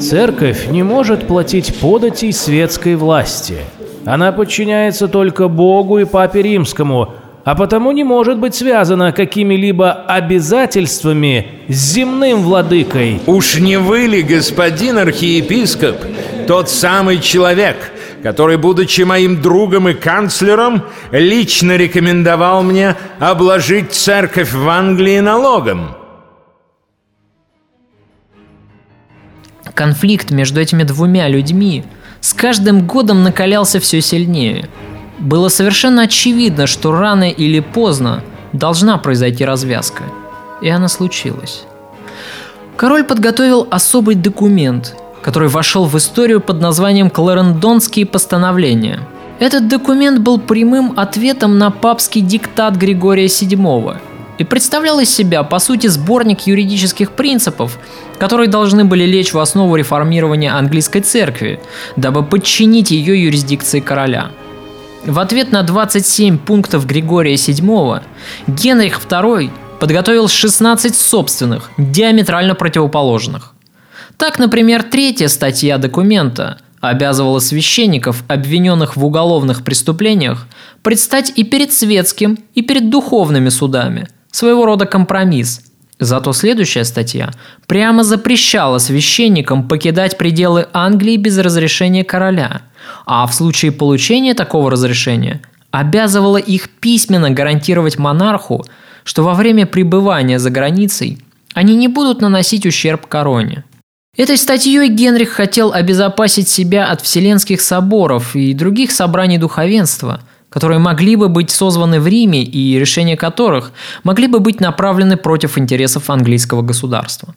[0.00, 3.58] Церковь не может платить податей светской власти.
[4.04, 7.14] Она подчиняется только Богу и Папе Римскому,
[7.46, 13.20] а потому не может быть связана какими-либо обязательствами с земным владыкой.
[13.26, 15.94] Уж не вы ли, господин архиепископ,
[16.48, 17.76] тот самый человек,
[18.24, 25.90] который, будучи моим другом и канцлером, лично рекомендовал мне обложить церковь в Англии налогом?
[29.72, 31.84] Конфликт между этими двумя людьми
[32.20, 34.68] с каждым годом накалялся все сильнее.
[35.18, 40.04] Было совершенно очевидно, что рано или поздно должна произойти развязка.
[40.60, 41.64] И она случилась.
[42.76, 49.00] Король подготовил особый документ, который вошел в историю под названием «Кларендонские постановления».
[49.38, 53.98] Этот документ был прямым ответом на папский диктат Григория VII
[54.38, 57.78] и представлял из себя, по сути, сборник юридических принципов,
[58.18, 61.60] которые должны были лечь в основу реформирования английской церкви,
[61.96, 64.30] дабы подчинить ее юрисдикции короля.
[65.06, 68.02] В ответ на 27 пунктов Григория VII
[68.48, 73.54] Генрих II подготовил 16 собственных, диаметрально противоположных.
[74.16, 80.48] Так, например, третья статья документа обязывала священников, обвиненных в уголовных преступлениях,
[80.82, 85.60] предстать и перед светским, и перед духовными судами, своего рода компромисс.
[86.00, 87.30] Зато следующая статья
[87.68, 92.62] прямо запрещала священникам покидать пределы Англии без разрешения короля,
[93.04, 98.64] а в случае получения такого разрешения обязывала их письменно гарантировать монарху,
[99.04, 101.18] что во время пребывания за границей
[101.54, 103.64] они не будут наносить ущерб короне.
[104.16, 110.20] Этой статьей Генрих хотел обезопасить себя от вселенских соборов и других собраний духовенства–
[110.56, 113.72] которые могли бы быть созваны в Риме и решения которых
[114.04, 117.34] могли бы быть направлены против интересов английского государства.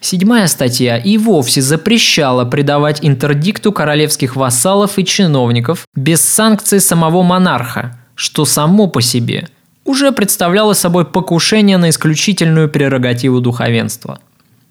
[0.00, 7.98] Седьмая статья и вовсе запрещала предавать интердикту королевских вассалов и чиновников без санкций самого монарха,
[8.14, 9.48] что само по себе
[9.84, 14.18] уже представляло собой покушение на исключительную прерогативу духовенства.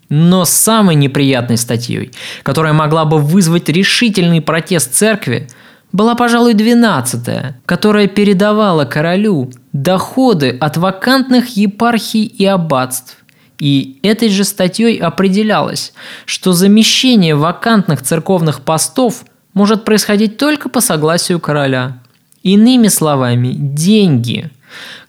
[0.09, 2.11] Но самой неприятной статьей,
[2.43, 5.47] которая могла бы вызвать решительный протест церкви–
[5.95, 13.23] была, пожалуй, двенадцатая, которая передавала королю доходы от вакантных епархий и аббатств.
[13.59, 15.93] И этой же статьей определялось,
[16.25, 21.99] что замещение вакантных церковных постов может происходить только по согласию короля.
[22.43, 24.49] Иными словами, деньги.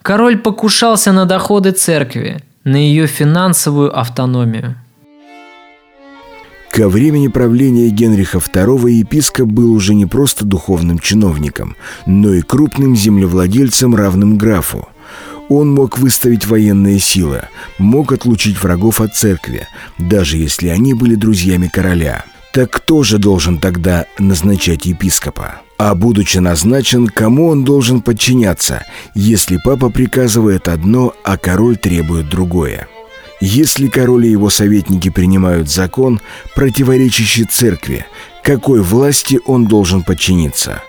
[0.03, 4.77] Король покушался на доходы церкви, на ее финансовую автономию.
[6.71, 12.95] Ко времени правления Генриха II епископ был уже не просто духовным чиновником, но и крупным
[12.95, 14.87] землевладельцем, равным графу.
[15.49, 17.43] Он мог выставить военные силы,
[17.79, 22.25] мог отлучить врагов от церкви, даже если они были друзьями короля.
[22.53, 25.61] Так кто же должен тогда назначать епископа?
[25.79, 32.89] А будучи назначен, кому он должен подчиняться, если папа приказывает одно, а король требует другое?
[33.41, 36.21] Если король и его советники принимают закон,
[36.55, 38.07] противоречащий церкви,
[38.43, 40.83] какой власти он должен подчиниться?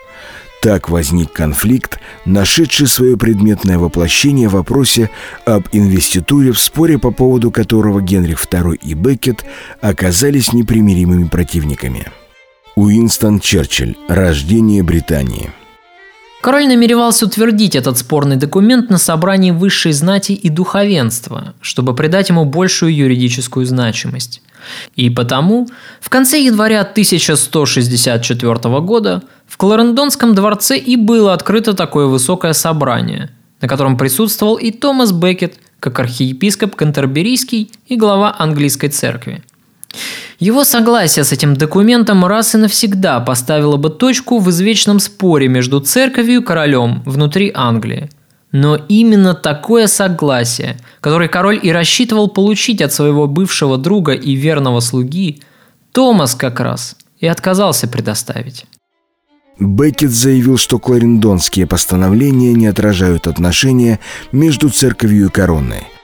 [0.61, 5.09] Так возник конфликт, нашедший свое предметное воплощение в вопросе
[5.45, 9.45] об инвеституре, в споре по поводу которого Генрих II и Беккет
[9.81, 12.07] оказались непримиримыми противниками.
[12.75, 13.95] Уинстон Черчилль.
[14.07, 15.51] Рождение Британии.
[16.41, 22.45] Король намеревался утвердить этот спорный документ на собрании высшей знати и духовенства, чтобы придать ему
[22.45, 24.41] большую юридическую значимость.
[24.95, 25.67] И потому
[25.99, 29.23] в конце января 1164 года
[29.57, 35.55] в Кларендонском дворце и было открыто такое высокое собрание, на котором присутствовал и Томас Беккет,
[35.79, 39.43] как архиепископ Кантерберийский и глава английской церкви.
[40.37, 45.79] Его согласие с этим документом раз и навсегда поставило бы точку в извечном споре между
[45.79, 48.11] церковью и королем внутри Англии.
[48.51, 54.81] Но именно такое согласие, которое король и рассчитывал получить от своего бывшего друга и верного
[54.81, 55.41] слуги,
[55.93, 58.67] Томас как раз и отказался предоставить.
[59.59, 63.99] Беккет заявил, что кларендонские постановления не отражают отношения
[64.31, 65.87] между церковью и короной–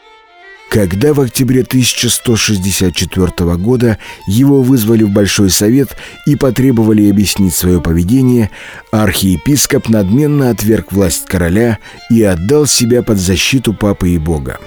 [0.73, 8.49] когда в октябре 1164 года его вызвали в Большой Совет и потребовали объяснить свое поведение,
[8.91, 11.77] архиепископ надменно отверг власть короля
[12.09, 14.59] и отдал себя под защиту папы и бога.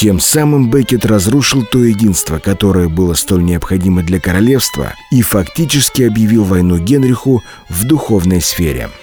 [0.00, 6.42] Тем самым Беккет разрушил то единство, которое было столь необходимо для королевства, и фактически объявил
[6.42, 8.88] войну Генриху в духовной сфере–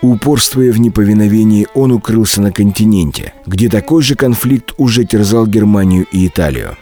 [0.00, 6.28] Упорствуя в неповиновении, он укрылся на континенте, где такой же конфликт уже терзал Германию и
[6.28, 6.76] Италию.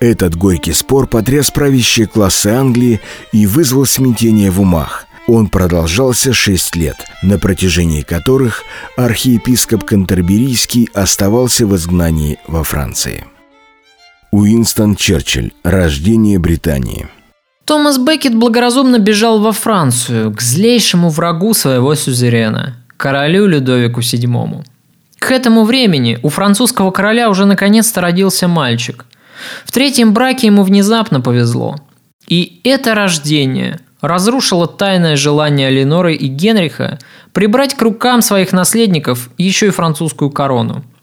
[0.00, 3.00] Этот горький спор потряс правящие классы Англии
[3.32, 5.07] и вызвал смятение в умах.
[5.28, 8.64] Он продолжался шесть лет, на протяжении которых
[8.96, 13.24] архиепископ Кантерберийский оставался в изгнании во Франции.
[14.32, 15.52] Уинстон Черчилль.
[15.62, 17.06] Рождение Британии–
[17.68, 24.64] Томас Беккет благоразумно бежал во Францию, к злейшему врагу своего сюзерена, королю Людовику VII.
[25.18, 29.04] К этому времени у французского короля уже наконец-то родился мальчик.
[29.66, 31.76] В третьем браке ему внезапно повезло.
[32.26, 36.98] И это рождение разрушило тайное желание Леноры и Генриха
[37.32, 40.84] прибрать к рукам своих наследников еще и французскую корону–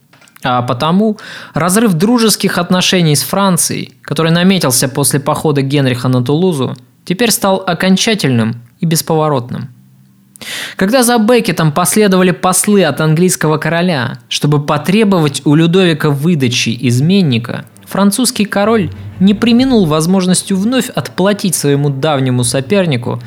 [0.45, 1.17] а потому
[1.53, 8.62] разрыв дружеских отношений с Францией, который наметился после похода Генриха на Тулузу, теперь стал окончательным
[8.79, 9.69] и бесповоротным.
[10.75, 18.45] Когда за Беккетом последовали послы от английского короля, чтобы потребовать у Людовика выдачи изменника, французский
[18.45, 23.21] король не применул возможностью вновь отплатить своему давнему сопернику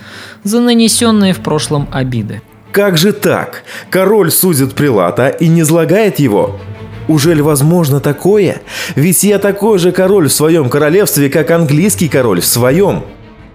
[0.44, 2.42] за нанесенные в прошлом обиды.
[2.72, 3.64] Как же так?
[3.90, 6.60] Король судит прилата и не злагает его?
[7.08, 8.60] Уже ли возможно такое?
[8.94, 13.04] Ведь я такой же король в своем королевстве, как английский король в своем.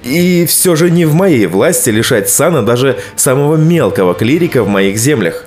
[0.04, 4.98] И все же не в моей власти лишать сана даже самого мелкого клирика в моих
[4.98, 5.46] землях.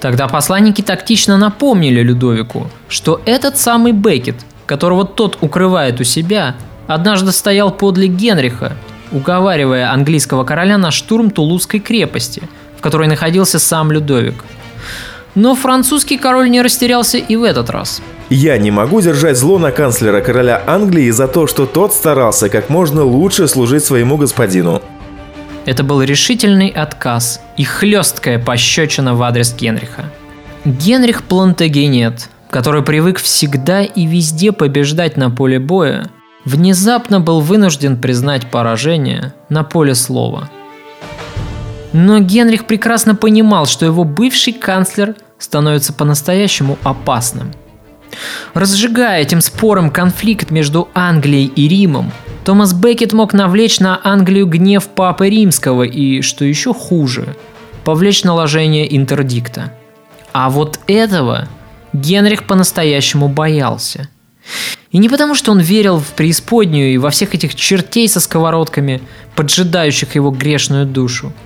[0.00, 7.32] Тогда посланники тактично напомнили Людовику, что этот самый Бекет, которого тот укрывает у себя, однажды
[7.32, 8.72] стоял подле Генриха,
[9.10, 12.42] уговаривая английского короля на штурм Тулузской крепости,
[12.78, 14.44] в которой находился сам Людовик–
[15.34, 18.02] но французский король не растерялся и в этот раз.
[18.28, 22.68] Я не могу держать зло на канцлера короля Англии за то, что тот старался как
[22.68, 24.82] можно лучше служить своему господину.
[25.64, 30.04] Это был решительный отказ и хлесткая пощечина в адрес Генриха.
[30.64, 36.06] Генрих Плантагенет, который привык всегда и везде побеждать на поле боя,
[36.44, 40.48] внезапно был вынужден признать поражение на поле слова–
[41.92, 47.52] но Генрих прекрасно понимал, что его бывший канцлер становится по-настоящему опасным.
[48.54, 52.12] Разжигая этим спором конфликт между Англией и Римом,
[52.44, 57.36] Томас Беккет мог навлечь на Англию гнев Папы Римского и, что еще хуже,
[57.84, 59.72] повлечь наложение интердикта.
[60.32, 61.48] А вот этого
[61.92, 64.08] Генрих по-настоящему боялся.
[64.90, 69.00] И не потому, что он верил в преисподнюю и во всех этих чертей со сковородками,
[69.36, 71.32] поджидающих его грешную душу–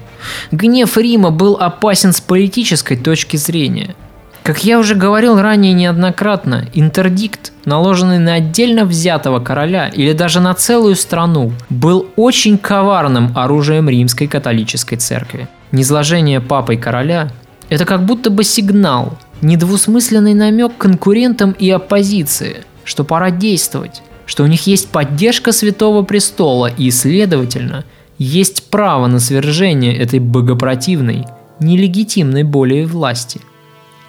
[0.50, 3.94] Гнев Рима был опасен с политической точки зрения.
[4.42, 10.54] Как я уже говорил ранее неоднократно, интердикт, наложенный на отдельно взятого короля или даже на
[10.54, 15.48] целую страну, был очень коварным оружием римской католической церкви.
[15.72, 17.28] Низложение папой короля–
[17.68, 24.46] это как будто бы сигнал, недвусмысленный намек конкурентам и оппозиции, что пора действовать, что у
[24.46, 27.84] них есть поддержка Святого Престола и, следовательно,
[28.18, 31.26] есть право на свержение этой богопротивной,
[31.60, 33.40] нелегитимной более власти–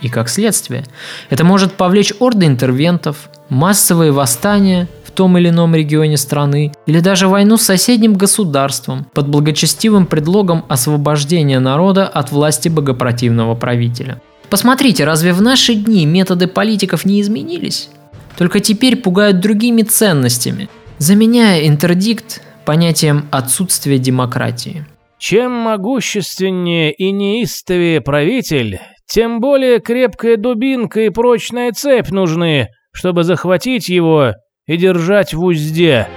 [0.02, 0.84] и как следствие,
[1.30, 7.28] это может повлечь орды интервентов, массовые восстания в том или ином регионе страны или даже
[7.28, 14.22] войну с соседним государством под благочестивым предлогом освобождения народа от власти богопротивного правителя.
[14.50, 17.90] Посмотрите, разве в наши дни методы политиков не изменились?
[18.38, 20.70] Только теперь пугают другими ценностями,
[21.00, 24.86] заменяя интердикт понятием отсутствия демократии.
[25.20, 33.90] Чем могущественнее и неистовее правитель, тем более крепкая дубинка и прочная цепь нужны, чтобы захватить
[33.90, 34.34] его
[34.66, 36.08] и держать в узде.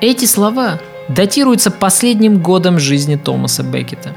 [0.00, 4.16] Эти слова датируются последним годом жизни Томаса Беккета.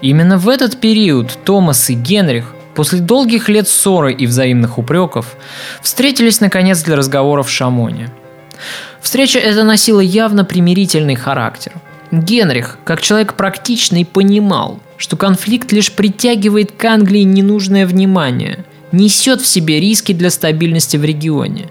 [0.00, 5.36] Именно в этот период Томас и Генрих после долгих лет ссоры и взаимных упреков
[5.82, 8.10] встретились наконец для разговора в Шамоне.
[9.00, 11.72] Встреча эта носила явно примирительный характер.
[12.10, 19.46] Генрих, как человек практичный, понимал– что конфликт лишь притягивает к Англии ненужное внимание, несет в
[19.46, 21.70] себе риски для стабильности в регионе.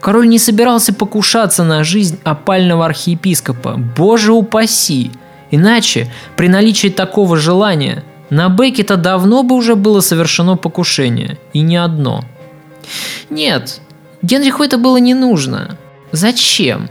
[0.00, 5.10] Король не собирался покушаться на жизнь опального архиепископа, боже упаси!
[5.50, 11.76] Иначе, при наличии такого желания, на Беккета давно бы уже было совершено покушение, и не
[11.76, 12.24] одно.
[13.28, 13.80] Нет,
[14.22, 15.76] Генриху это было не нужно.
[16.12, 16.88] Зачем?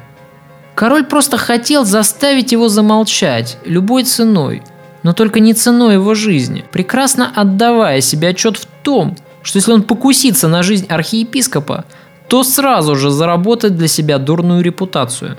[0.76, 4.64] Король просто хотел заставить его замолчать любой ценой–
[5.04, 9.84] но только не ценой его жизни, прекрасно отдавая себе отчет в том, что если он
[9.84, 11.86] покусится на жизнь архиепископа,
[12.28, 15.38] то сразу же заработает для себя дурную репутацию.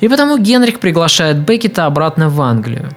[0.00, 2.90] И потому Генрих приглашает Беккета обратно в Англию.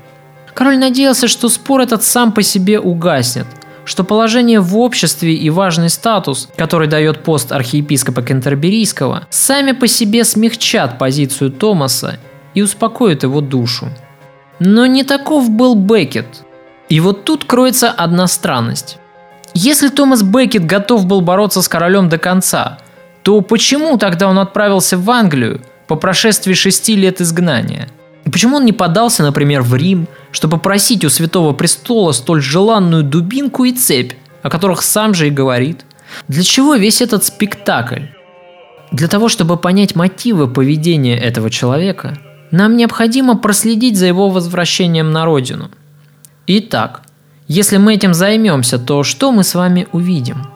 [0.54, 3.48] Король надеялся, что спор этот сам по себе угаснет,
[3.86, 10.24] что положение в обществе и важный статус, который дает пост архиепископа Кентерберийского, сами по себе
[10.24, 12.20] смягчат позицию Томаса
[12.54, 13.90] и успокоят его душу.
[14.60, 16.44] Но не таков был Беккет.
[16.90, 18.98] И вот тут кроется одна странность.
[19.54, 22.78] Если Томас Беккет готов был бороться с королем до конца,
[23.24, 27.90] то почему тогда он отправился в Англию по прошествии шести лет изгнания?
[28.26, 33.04] И почему он не подался, например, в Рим, чтобы попросить у Святого Престола столь желанную
[33.04, 35.86] дубинку и цепь, о которых сам же и говорит?
[36.28, 38.04] Для чего весь этот спектакль?
[38.92, 42.18] Для того, чтобы понять мотивы поведения этого человека–
[42.54, 45.72] нам необходимо проследить за его возвращением на родину.
[46.46, 47.02] Итак,
[47.48, 50.53] если мы этим займемся, то что мы с вами увидим?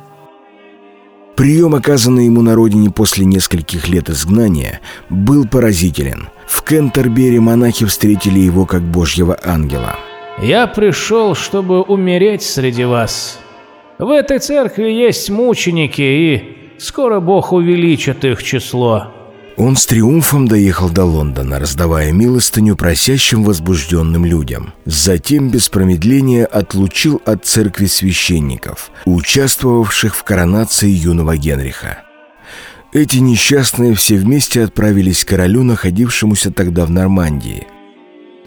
[1.37, 4.81] Прием, оказанный ему на родине после нескольких лет изгнания,
[5.11, 6.29] был поразителен.
[6.47, 9.97] В Кентербере монахи встретили его как божьего ангела.
[10.41, 13.39] «Я пришел, чтобы умереть среди вас.
[13.99, 19.13] В этой церкви есть мученики, и скоро Бог увеличит их число.
[19.57, 24.71] Он с триумфом доехал до Лондона, раздавая милостыню просящим возбужденным людям.
[24.85, 32.03] Затем без промедления отлучил от церкви священников, участвовавших в коронации юного Генриха.
[32.93, 37.65] Эти несчастные все вместе отправились к королю, находившемуся тогда в Нормандии.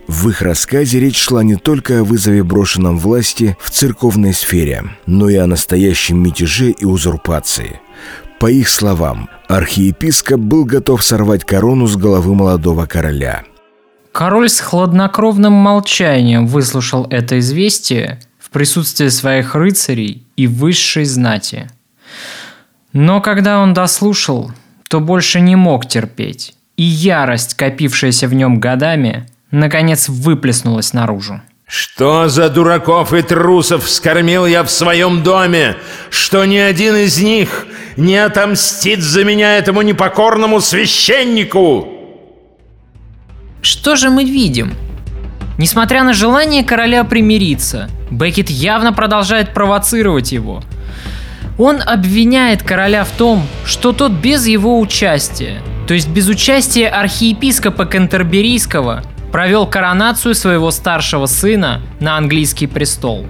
[0.06, 5.28] В их рассказе речь шла не только о вызове брошенном власти в церковной сфере, но
[5.28, 7.80] и о настоящем мятеже и узурпации–
[8.40, 13.42] по их словам, архиепископ был готов сорвать корону с головы молодого короля.
[14.12, 21.68] Король с хладнокровным молчанием выслушал это известие в присутствии своих рыцарей и высшей знати.
[22.92, 24.52] Но когда он дослушал,
[24.88, 31.40] то больше не мог терпеть, и ярость, копившаяся в нем годами, наконец выплеснулась наружу.
[31.70, 35.76] Что за дураков и трусов скормил я в своем доме,
[36.10, 37.64] что ни один из них
[37.96, 41.86] не отомстит за меня этому непокорному священнику?
[43.62, 44.74] Что же мы видим?
[45.58, 50.64] Несмотря на желание короля примириться, Беккет явно продолжает провоцировать его.
[51.56, 57.86] Он обвиняет короля в том, что тот без его участия, то есть без участия архиепископа
[57.86, 63.26] Кентерберийского, провел коронацию своего старшего сына на английский престол.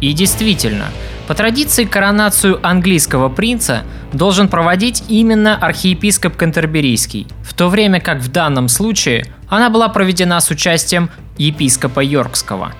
[0.00, 0.86] И действительно,
[1.28, 8.30] по традиции коронацию английского принца должен проводить именно архиепископ Кантерберийский, в то время как в
[8.30, 12.72] данном случае она была проведена с участием епископа Йоркского.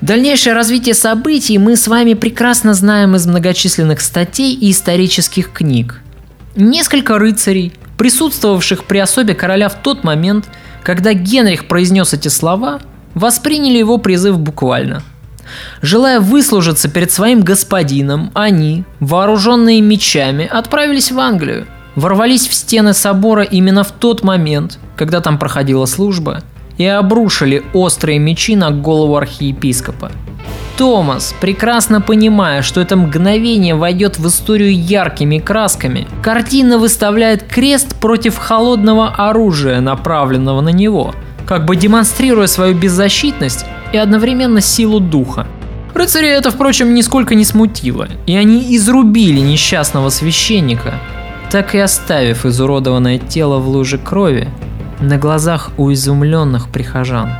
[0.00, 6.02] Дальнейшее развитие событий мы с вами прекрасно знаем из многочисленных статей и исторических книг.
[6.54, 10.46] Несколько рыцарей, присутствовавших при особе короля в тот момент,
[10.86, 12.78] когда Генрих произнес эти слова,
[13.14, 15.02] восприняли его призыв буквально.
[15.82, 21.66] Желая выслужиться перед своим господином, они, вооруженные мечами, отправились в Англию,
[21.96, 26.44] ворвались в стены собора именно в тот момент, когда там проходила служба–
[26.78, 30.10] и обрушили острые мечи на голову архиепископа.
[30.76, 38.36] Томас, прекрасно понимая, что это мгновение войдет в историю яркими красками, картина выставляет крест против
[38.36, 41.14] холодного оружия, направленного на него,
[41.46, 43.64] как бы демонстрируя свою беззащитность
[43.94, 45.46] и одновременно силу духа.
[45.94, 50.92] Рыцари это, впрочем, нисколько не смутило, и они изрубили несчастного священника,
[51.50, 54.50] так и оставив изуродованное тело в луже крови,
[55.00, 57.30] на глазах у изумленных прихожан.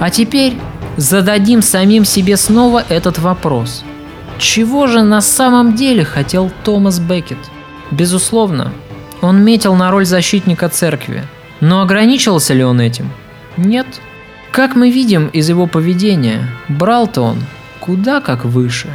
[0.00, 0.58] А теперь
[0.98, 3.84] зададим самим себе снова этот вопрос.
[4.38, 7.38] Чего же на самом деле хотел Томас Беккет?
[7.90, 8.72] Безусловно,
[9.20, 11.24] он метил на роль защитника церкви,
[11.60, 13.10] но ограничился ли он этим?
[13.56, 13.86] Нет.
[14.50, 17.38] Как мы видим из его поведения, брал-то он
[17.80, 18.88] куда как выше.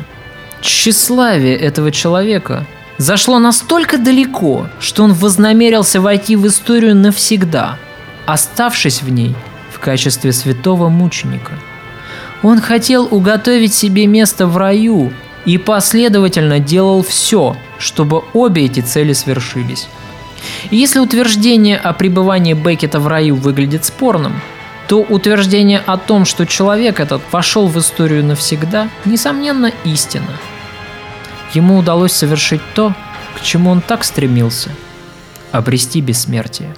[0.62, 2.66] Тщеславие этого человека
[2.98, 7.78] зашло настолько далеко, что он вознамерился войти в историю навсегда,
[8.26, 9.36] оставшись в ней
[9.72, 11.54] в качестве святого мученика.
[12.42, 15.12] Он хотел уготовить себе место в раю
[15.50, 19.88] и последовательно делал все, чтобы обе эти цели свершились.
[20.70, 24.41] И если утверждение о пребывании Беккета в раю выглядит спорным,
[24.88, 30.30] то утверждение о том, что человек этот вошел в историю навсегда, несомненно истина.
[31.54, 32.93] Ему удалось совершить то,
[33.36, 34.70] к чему он так стремился–
[35.52, 36.76] обрести бессмертие.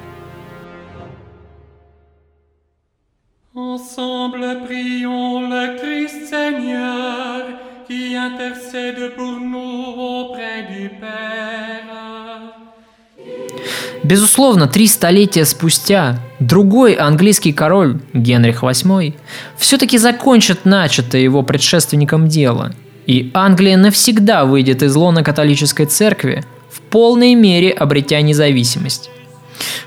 [14.12, 19.16] Безусловно, три столетия спустя другой английский король, Генрих VIII,
[19.58, 22.74] все-таки закончит начатое его предшественником дело,
[23.08, 29.10] и Англия навсегда выйдет из лона католической церкви, в полной мере обретя независимость.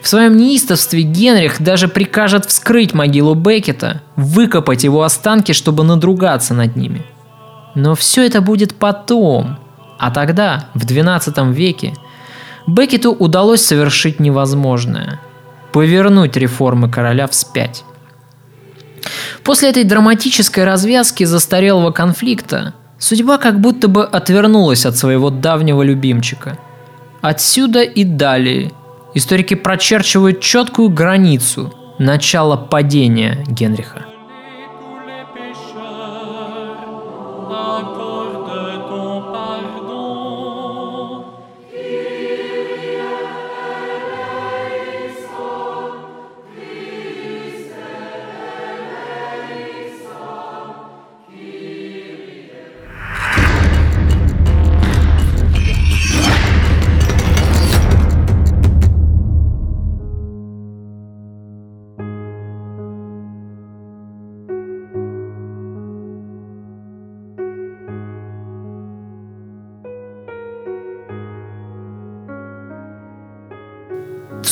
[0.01, 6.77] В своем неистовстве Генрих даже прикажет вскрыть могилу Беккета, выкопать его останки, чтобы надругаться над
[6.77, 7.03] ними–
[7.75, 9.59] но все это будет потом.
[9.99, 11.95] А тогда, в 12 веке,
[12.67, 15.21] Беккету удалось совершить невозможное–
[15.73, 17.85] повернуть реформы короля вспять.
[19.43, 26.59] После этой драматической развязки застарелого конфликта судьба как будто бы отвернулась от своего давнего любимчика.
[27.21, 28.73] Отсюда и далее
[29.15, 34.07] историки прочерчивают четкую границу начала падения Генриха.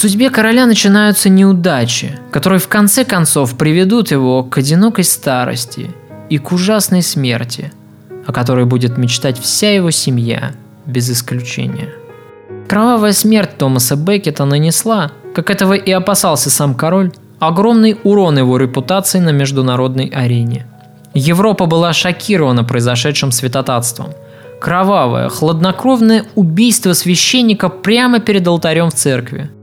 [0.03, 5.93] Судьбе короля начинаются неудачи, которые в конце концов приведут его к одинокой старости
[6.29, 7.73] и к ужасной смерти,
[8.27, 10.55] о которой будет мечтать вся его семья,
[10.87, 11.89] без исключения.
[12.67, 19.21] Кровавая смерть Томаса Беккета нанесла, как этого и опасался сам король, огромный урон его репутации
[19.21, 20.67] на международной арене.
[21.15, 24.09] Европа была шокирована произошедшим святотатством.
[24.61, 29.49] Кровавое, хладнокровное убийство священника прямо перед алтарем в церкви–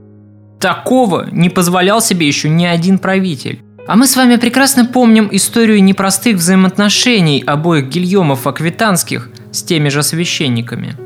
[0.60, 3.60] Такого не позволял себе еще ни один правитель.
[3.86, 10.02] А мы с вами прекрасно помним историю непростых взаимоотношений обоих Гильомов Аквитанских с теми же
[10.02, 10.96] священниками.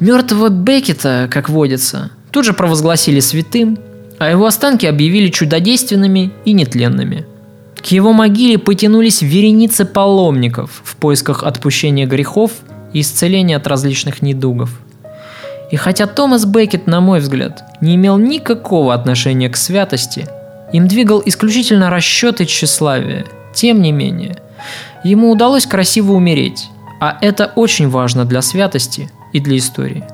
[0.00, 3.78] Мертвого Беккета, как водится, тут же провозгласили святым,
[4.18, 7.26] а его останки объявили чудодейственными и нетленными.
[7.80, 12.50] К его могиле потянулись вереницы паломников в поисках отпущения грехов
[12.92, 14.80] и исцеления от различных недугов–
[15.70, 20.26] и хотя Томас Беккет, на мой взгляд, не имел никакого отношения к святости,
[20.72, 23.24] Им двигал исключительно расчет и тщеславие.
[23.54, 24.36] Тем не менее,
[25.02, 26.66] ему удалось красиво умереть,
[27.00, 30.04] а это очень важно для святости и для истории.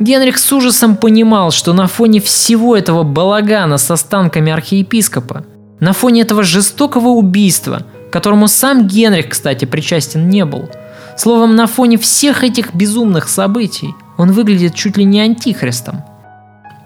[0.00, 5.44] Генрих с ужасом понимал, что на фоне всего этого балагана с останками архиепископа,
[5.78, 10.68] на фоне этого жестокого убийства, которому сам Генрих, кстати, причастен не был,
[11.16, 16.04] словом, на фоне всех этих безумных событий, он выглядит чуть ли не антихристом.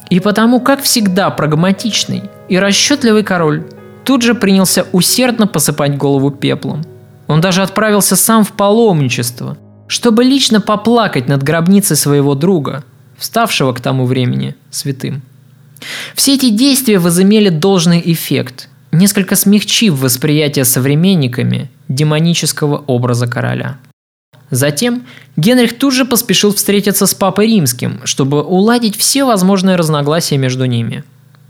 [0.09, 3.67] И потому, как всегда, прагматичный и расчетливый король
[4.05, 6.83] тут же принялся усердно посыпать голову пеплом.
[7.27, 12.85] Он даже отправился сам в паломничество, чтобы лично поплакать над гробницей своего друга,
[13.19, 15.21] вставшего к тому времени святым.
[16.15, 23.77] Все эти действия возымели должный эффект, несколько смягчив восприятие современниками демонического образа короля.
[24.51, 25.05] Затем
[25.37, 31.05] Генрих тут же поспешил встретиться с Папой Римским, чтобы уладить все возможные разногласия между ними.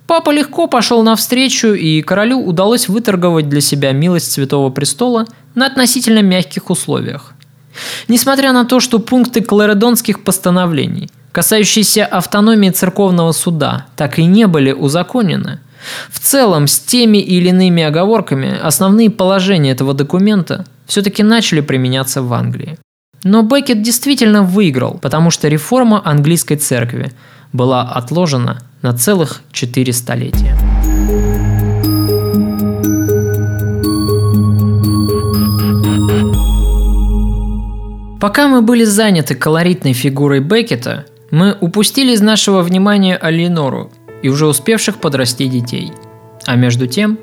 [0.06, 6.22] Папа легко пошел навстречу, и королю удалось выторговать для себя милость Святого Престола на относительно
[6.22, 7.34] мягких условиях.
[8.08, 14.72] Несмотря на то, что пункты кларедонских постановлений, касающиеся автономии церковного суда, так и не были
[14.72, 15.58] узаконены,
[16.10, 22.32] в целом с теми или иными оговорками основные положения этого документа все-таки начали применяться в
[22.32, 22.78] Англии.
[23.24, 27.12] Но Беккет действительно выиграл, потому что реформа английской церкви
[27.52, 30.56] была отложена на целых четыре столетия.
[38.20, 43.92] Пока мы были заняты колоритной фигурой Беккета, мы упустили из нашего внимания Алинору
[44.22, 45.92] и уже успевших подрасти детей.
[46.46, 47.18] А между тем,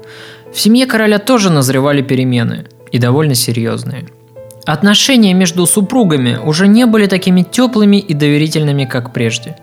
[0.54, 4.06] в семье короля тоже назревали перемены, и довольно серьезные–
[4.66, 9.58] Отношения между супругами уже не были такими теплыми и доверительными, как прежде.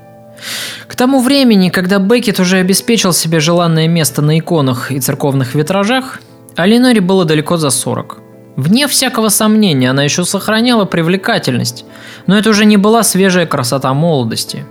[0.86, 6.20] К тому времени, когда Беккет уже обеспечил себе желанное место на иконах и церковных витражах,
[6.56, 8.18] Алиноре было далеко за 40.
[8.56, 11.84] Вне всякого сомнения, она еще сохраняла привлекательность,
[12.26, 14.64] но это уже не была свежая красота молодости.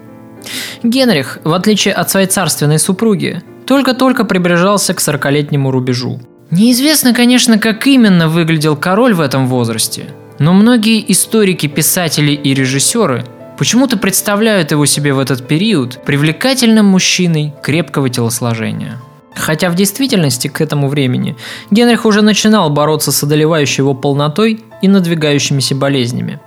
[0.83, 6.19] Генрих, в отличие от своей царственной супруги, только-только приближался к 40-летнему рубежу.
[6.51, 10.07] Неизвестно, конечно, как именно выглядел король в этом возрасте,
[10.39, 13.23] но многие историки, писатели и режиссеры
[13.57, 18.99] почему-то представляют его себе в этот период привлекательным мужчиной крепкого телосложения.
[19.35, 21.37] Хотя в действительности к этому времени
[21.69, 26.39] Генрих уже начинал бороться с одолевающей его полнотой и надвигающимися болезнями.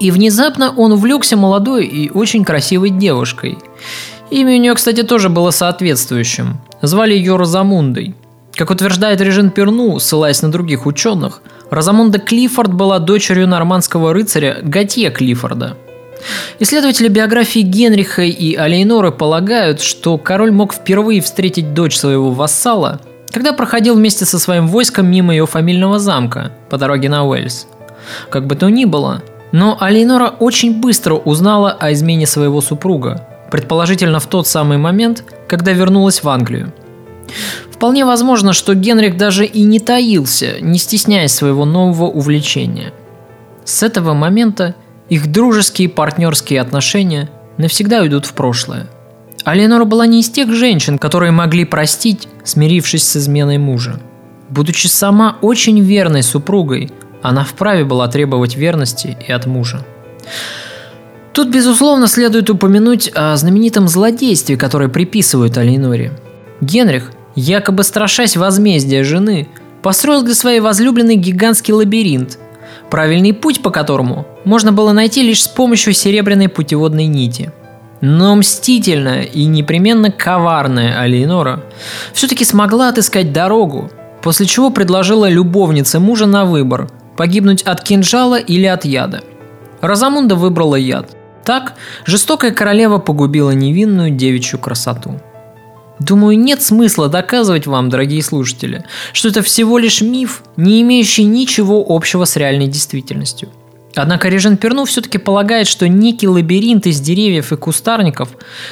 [0.00, 3.58] И внезапно он увлекся молодой и очень красивой девушкой.
[4.30, 6.58] Имя у нее, кстати, тоже было соответствующим.
[6.80, 8.14] Звали ее Розамундой–
[8.56, 11.40] как утверждает Режин Перну, ссылаясь на других ученых,
[11.70, 15.76] Розамунда Клиффорд была дочерью нормандского рыцаря Готье Клиффорда.
[16.60, 23.00] Исследователи биографии Генриха и Алейноры полагают, что король мог впервые встретить дочь своего вассала,
[23.30, 27.66] когда проходил вместе со своим войском мимо ее фамильного замка по дороге на Уэльс.
[28.28, 34.20] Как бы то ни было, но Алейнора очень быстро узнала о измене своего супруга, предположительно
[34.20, 36.72] в тот самый момент, когда вернулась в Англию–
[37.82, 42.92] Вполне возможно, что Генрих даже и не таился, не стесняясь своего нового увлечения.
[43.64, 44.76] С этого момента
[45.08, 47.28] их дружеские и партнерские отношения
[47.58, 48.86] навсегда уйдут в прошлое.
[49.42, 53.98] А Ленора была не из тех женщин, которые могли простить, смирившись с изменой мужа.
[54.48, 59.84] Будучи сама очень верной супругой, она вправе была требовать верности и от мужа.
[61.32, 66.12] Тут, безусловно, следует упомянуть о знаменитом злодействе, которое приписывают Алиноре.
[66.60, 69.48] Генрих– якобы страшась возмездия жены,
[69.82, 72.38] построил для своей возлюбленной гигантский лабиринт,
[72.90, 77.52] правильный путь по которому можно было найти лишь с помощью серебряной путеводной нити.
[78.00, 81.62] Но мстительная и непременно коварная Алиенора
[82.12, 83.90] все-таки смогла отыскать дорогу,
[84.22, 89.22] после чего предложила любовнице мужа на выбор– погибнуть от кинжала или от яда.
[89.80, 91.10] Розамунда выбрала яд.
[91.44, 91.74] Так
[92.04, 95.20] жестокая королева погубила невинную девичью красоту–
[96.02, 101.84] Думаю, нет смысла доказывать вам, дорогие слушатели, что это всего лишь миф, не имеющий ничего
[101.88, 103.50] общего с реальной действительностью.
[103.94, 108.30] Однако Режен Перну все-таки полагает, что некий лабиринт из деревьев и кустарников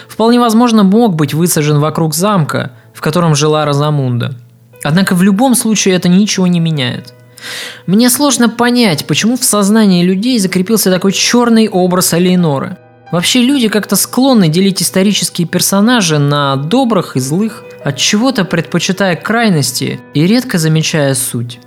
[0.09, 4.35] вполне возможно мог быть высажен вокруг замка, в котором жила Розамунда.
[4.83, 7.15] Однако в любом случае это ничего не меняет.
[7.87, 12.77] Мне сложно понять, почему в сознании людей закрепился такой черный образ Алейноры–
[13.11, 20.01] Вообще люди как-то склонны делить исторические персонажи на добрых и злых, от чего-то предпочитая крайности
[20.15, 21.59] и редко замечая суть.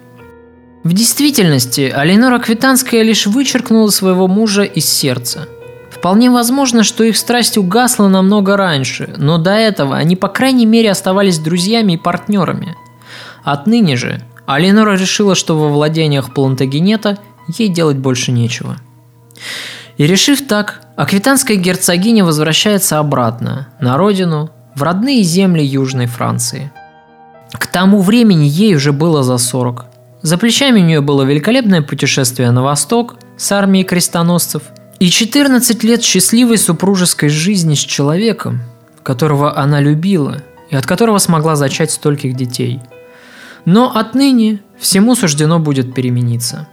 [0.83, 5.47] В действительности Алинора Квитанская лишь вычеркнула своего мужа из сердца.
[5.89, 10.91] Вполне возможно, что их страсть угасла намного раньше, но до этого они по крайней мере
[10.91, 12.75] оставались друзьями и партнерами.
[13.43, 17.17] Отныне же Алинора решила, что во владениях Плантагенета
[17.47, 18.77] ей делать больше нечего.
[19.97, 26.71] И решив так, аквитанская герцогиня возвращается обратно, на родину, в родные земли Южной Франции.
[27.51, 29.85] К тому времени ей уже было за 40.
[30.23, 34.63] За плечами у нее было великолепное путешествие на восток с армией крестоносцев
[34.99, 38.61] и 14 лет счастливой супружеской жизни с человеком,
[39.03, 40.41] которого она любила
[40.71, 42.79] и от которого смогла зачать стольких детей.
[43.65, 46.67] Но отныне всему суждено будет перемениться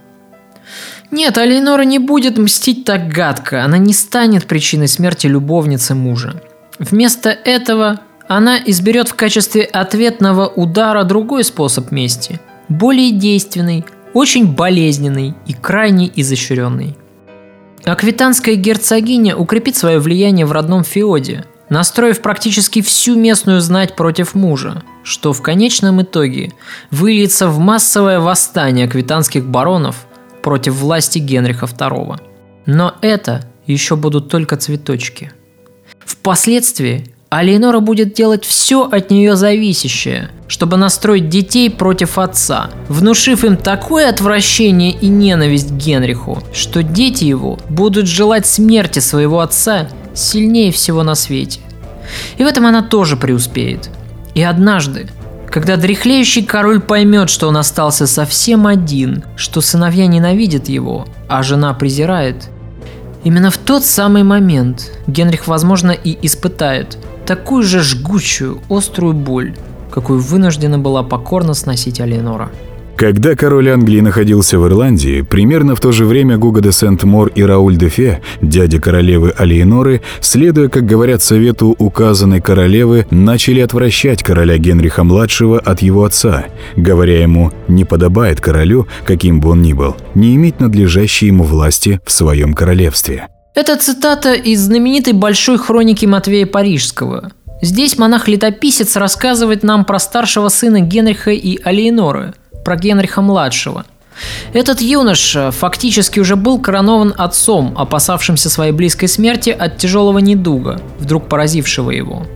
[1.11, 6.41] нет, Алейнора не будет мстить так гадко, она не станет причиной смерти любовницы мужа.
[6.79, 7.99] Вместо этого
[8.29, 12.39] она изберет в качестве ответного удара другой способ мести,
[12.69, 13.83] более действенный,
[14.13, 16.97] очень болезненный и крайне изощренный.
[17.83, 24.83] Аквитанская герцогиня укрепит свое влияние в родном Феоде, настроив практически всю местную знать против мужа,
[25.03, 26.53] что в конечном итоге
[26.89, 30.05] выльется в массовое восстание аквитанских баронов–
[30.41, 32.19] против власти Генриха II.
[32.65, 35.31] Но это еще будут только цветочки.
[36.05, 43.55] Впоследствии Алейнора будет делать все от нее зависящее, чтобы настроить детей против отца, внушив им
[43.55, 50.73] такое отвращение и ненависть к Генриху, что дети его будут желать смерти своего отца сильнее
[50.73, 51.61] всего на свете.
[52.37, 53.89] И в этом она тоже преуспеет.
[54.35, 55.07] И однажды,
[55.51, 61.73] когда дряхлеющий король поймет, что он остался совсем один, что сыновья ненавидят его, а жена
[61.73, 62.49] презирает,
[63.25, 69.53] именно в тот самый момент Генрих, возможно, и испытает такую же жгучую, острую боль,
[69.91, 72.49] какую вынуждена была покорно сносить Алиенора.
[72.95, 77.43] Когда король Англии находился в Ирландии, примерно в то же время Гуго де Сент-Мор и
[77.43, 84.57] Рауль де Фе, дядя королевы Алиеноры, следуя, как говорят, совету указанной королевы, начали отвращать короля
[84.57, 90.35] Генриха-младшего от его отца, говоря ему «не подобает королю, каким бы он ни был, не
[90.35, 93.27] иметь надлежащей ему власти в своем королевстве».
[93.53, 97.31] Это цитата из знаменитой большой хроники Матвея Парижского.
[97.61, 102.33] Здесь монах-летописец рассказывает нам про старшего сына Генриха и Алиеноры–
[102.63, 103.85] про Генриха-младшего.
[104.53, 111.27] Этот юноша фактически уже был коронован отцом, опасавшимся своей близкой смерти от тяжелого недуга, вдруг
[111.27, 112.27] поразившего его.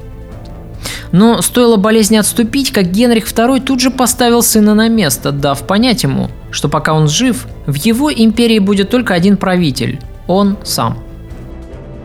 [1.12, 6.04] Но стоило болезни отступить, как Генрих II тут же поставил сына на место, дав понять
[6.04, 10.98] ему, что пока он жив, в его империи будет только один правитель– он сам.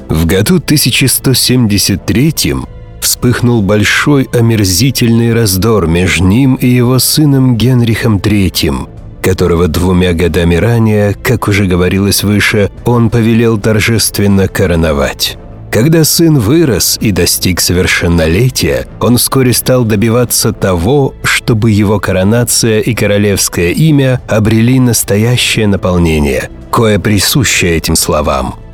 [0.08, 2.54] В году 1173
[3.00, 8.88] вспыхнул большой омерзительный раздор между ним и его сыном Генрихом III,
[9.22, 15.36] которого двумя годами ранее, как уже говорилось выше, он повелел торжественно короновать.
[15.70, 22.92] Когда сын вырос и достиг совершеннолетия, он вскоре стал добиваться того, чтобы его коронация и
[22.92, 28.56] королевское имя обрели настоящее наполнение, кое присуще этим словам–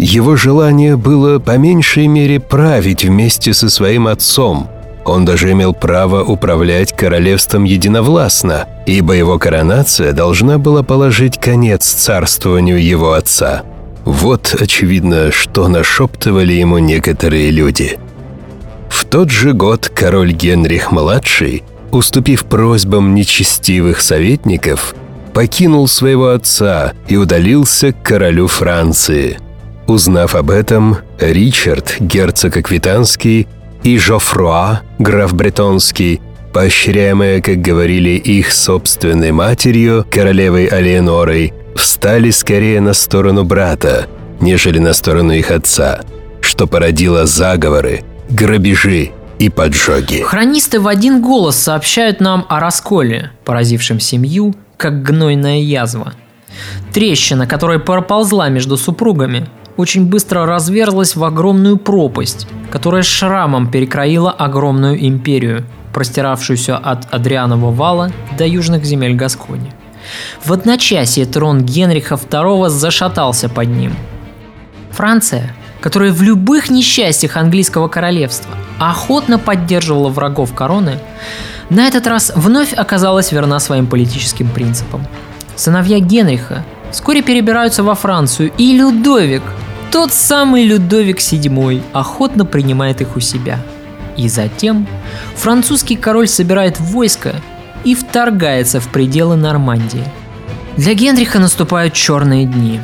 [0.00, 4.68] его желание было по меньшей мере править вместе со своим отцом.
[5.04, 12.82] Он даже имел право управлять королевством единовластно, ибо его коронация должна была положить конец царствованию
[12.82, 13.62] его отца.
[14.06, 17.98] Вот, очевидно, что нашептывали ему некоторые люди.
[18.88, 24.94] В тот же год король Генрих-младший, уступив просьбам нечестивых советников,
[25.34, 29.38] покинул своего отца и удалился к королю Франции–
[29.86, 33.48] Узнав об этом, Ричард, герцог Аквитанский,
[33.82, 36.20] и Жофруа, граф Бретонский,
[36.52, 44.06] поощряемые, как говорили их собственной матерью, королевой Алиенорой, встали скорее на сторону брата,
[44.40, 46.00] нежели на сторону их отца,
[46.40, 50.22] что породило заговоры, грабежи и поджоги.
[50.22, 56.12] Хронисты в один голос сообщают нам о расколе, поразившем семью, как гнойная язва.
[56.92, 59.48] Трещина, которая проползла между супругами,
[59.80, 68.12] очень быстро разверзлась в огромную пропасть, которая шрамом перекроила огромную империю, простиравшуюся от Адрианова вала
[68.38, 69.72] до южных земель Гаскони.
[70.44, 73.94] В одночасье трон Генриха II зашатался под ним.
[74.92, 80.98] Франция, которая в любых несчастьях английского королевства охотно поддерживала врагов короны,
[81.70, 85.06] на этот раз вновь оказалась верна своим политическим принципам.
[85.54, 89.42] Сыновья Генриха вскоре перебираются во Францию, и Людовик,
[89.90, 93.58] тот самый Людовик VII охотно принимает их у себя.
[94.16, 94.86] И затем
[95.34, 97.34] французский король собирает войско
[97.84, 100.04] и вторгается в пределы Нормандии.
[100.76, 102.80] Для Генриха наступают черные дни.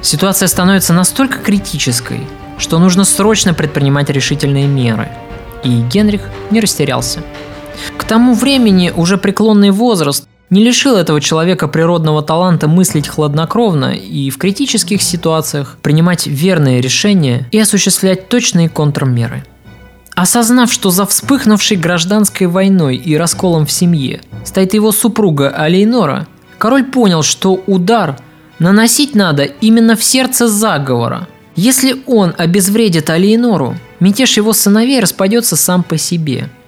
[0.00, 2.20] Ситуация становится настолько критической,
[2.58, 5.08] что нужно срочно предпринимать решительные меры.
[5.64, 7.20] И Генрих не растерялся.
[7.96, 14.30] К тому времени уже преклонный возраст не лишил этого человека природного таланта мыслить хладнокровно и
[14.30, 19.44] в критических ситуациях принимать верные решения и осуществлять точные контрмеры.
[20.14, 26.28] Осознав, что за вспыхнувшей гражданской войной и расколом в семье стоит его супруга Алейнора,
[26.58, 28.16] король понял, что удар
[28.60, 31.26] наносить надо именно в сердце заговора.
[31.56, 36.48] Если он обезвредит Алейнору, мятеж его сыновей распадется сам по себе–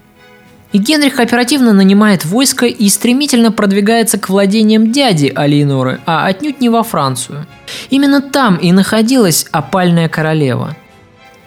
[0.77, 6.69] и Генрих оперативно нанимает войско и стремительно продвигается к владениям дяди Алиеноры, а отнюдь не
[6.69, 7.47] во Францию.
[7.89, 10.77] Именно там и находилась опальная королева.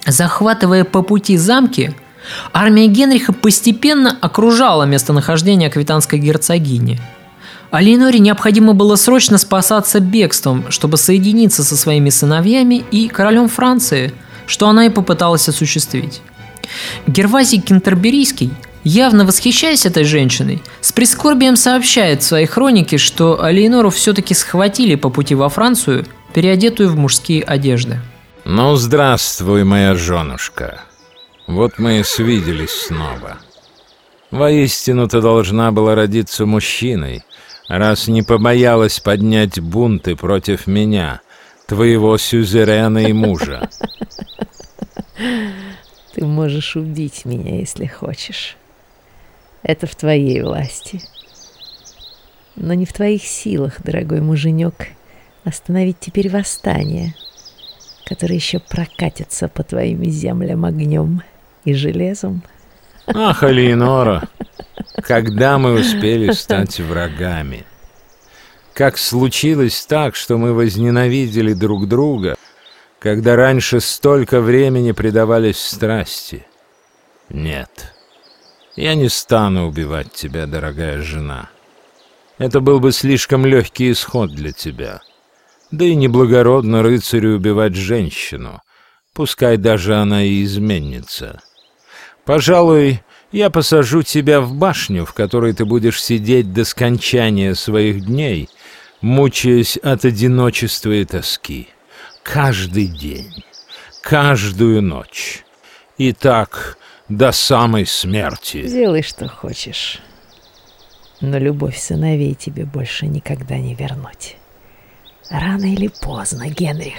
[0.07, 1.93] Захватывая по пути замки,
[2.53, 6.99] армия Генриха постепенно окружала местонахождение аквитанской герцогини.
[7.69, 14.11] Алиеноре необходимо было срочно спасаться бегством, чтобы соединиться со своими сыновьями и королем Франции,
[14.47, 16.23] что она и попыталась осуществить.
[17.05, 18.51] Гервазий Кентерберийский–
[18.83, 25.09] явно восхищаясь этой женщиной, с прискорбием сообщает в своей хронике, что Алейнору все-таки схватили по
[25.09, 27.99] пути во Францию, переодетую в мужские одежды.
[28.45, 30.81] Ну, здравствуй, моя женушка.
[31.47, 33.37] Вот мы и свиделись снова.
[34.31, 37.23] Воистину ты должна была родиться мужчиной,
[37.67, 41.21] раз не побоялась поднять бунты против меня,
[41.67, 43.69] твоего сюзерена и мужа.
[46.13, 48.57] Ты можешь убить меня, если хочешь.
[49.63, 51.01] Это в твоей власти.
[52.55, 54.89] Но не в твоих силах, дорогой муженек,
[55.43, 57.15] остановить теперь восстание,
[58.05, 61.23] которое еще прокатится по твоим землям огнем
[61.63, 62.43] и железом.
[63.07, 64.27] Ах, Алиенора,
[65.03, 67.65] когда мы успели стать врагами?
[68.73, 72.35] Как случилось так, что мы возненавидели друг друга,
[72.99, 76.45] когда раньше столько времени предавались страсти?
[77.29, 77.93] Нет.
[78.79, 81.49] Я не стану убивать тебя, дорогая жена.
[82.37, 85.01] Это был бы слишком легкий исход для тебя.
[85.69, 88.61] Да и неблагородно рыцарю убивать женщину,
[89.13, 91.41] пускай даже она и изменится.
[92.23, 93.01] Пожалуй,
[93.33, 98.47] я посажу тебя в башню, в которой ты будешь сидеть до скончания своих дней,
[99.01, 101.67] мучаясь от одиночества и тоски.
[102.23, 103.43] Каждый день,
[104.01, 105.43] каждую ночь.
[105.97, 106.77] И так
[107.09, 108.67] до самой смерти.
[108.67, 109.99] Делай, что хочешь.
[111.21, 114.37] Но любовь сыновей тебе больше никогда не вернуть.
[115.29, 116.95] Рано или поздно, Генрих,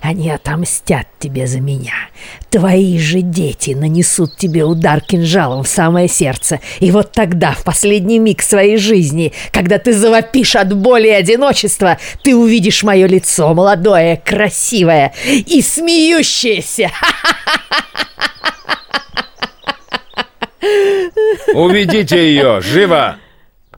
[0.00, 1.94] они отомстят тебе за меня.
[2.50, 6.58] Твои же дети нанесут тебе удар кинжалом в самое сердце.
[6.80, 11.98] И вот тогда, в последний миг своей жизни, когда ты завопишь от боли и одиночества,
[12.24, 16.90] ты увидишь мое лицо, молодое, красивое и смеющееся.
[21.54, 23.16] Уведите ее, живо!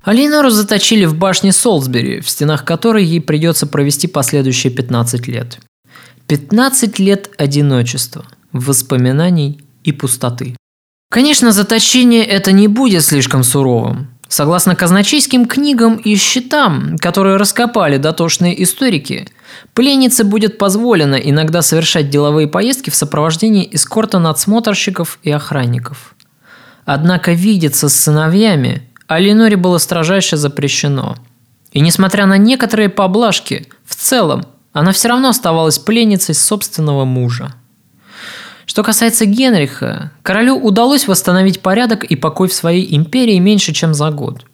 [0.02, 5.58] Алинору заточили в башне Солсбери, в стенах которой ей придется провести последующие 15 лет.
[6.26, 10.56] 15 лет одиночества, воспоминаний и пустоты.
[11.10, 14.08] Конечно, заточение это не будет слишком суровым.
[14.28, 19.26] Согласно казначейским книгам и счетам, которые раскопали дотошные историки,
[19.74, 26.14] пленнице будет позволено иногда совершать деловые поездки в сопровождении эскорта надсмотрщиков и охранников–
[26.84, 31.16] Однако видеться с сыновьями Алиноре было строжайше запрещено.
[31.72, 37.54] И несмотря на некоторые поблажки, в целом она все равно оставалась пленницей собственного мужа.
[38.66, 44.10] Что касается Генриха, королю удалось восстановить порядок и покой в своей империи меньше, чем за
[44.10, 44.44] год.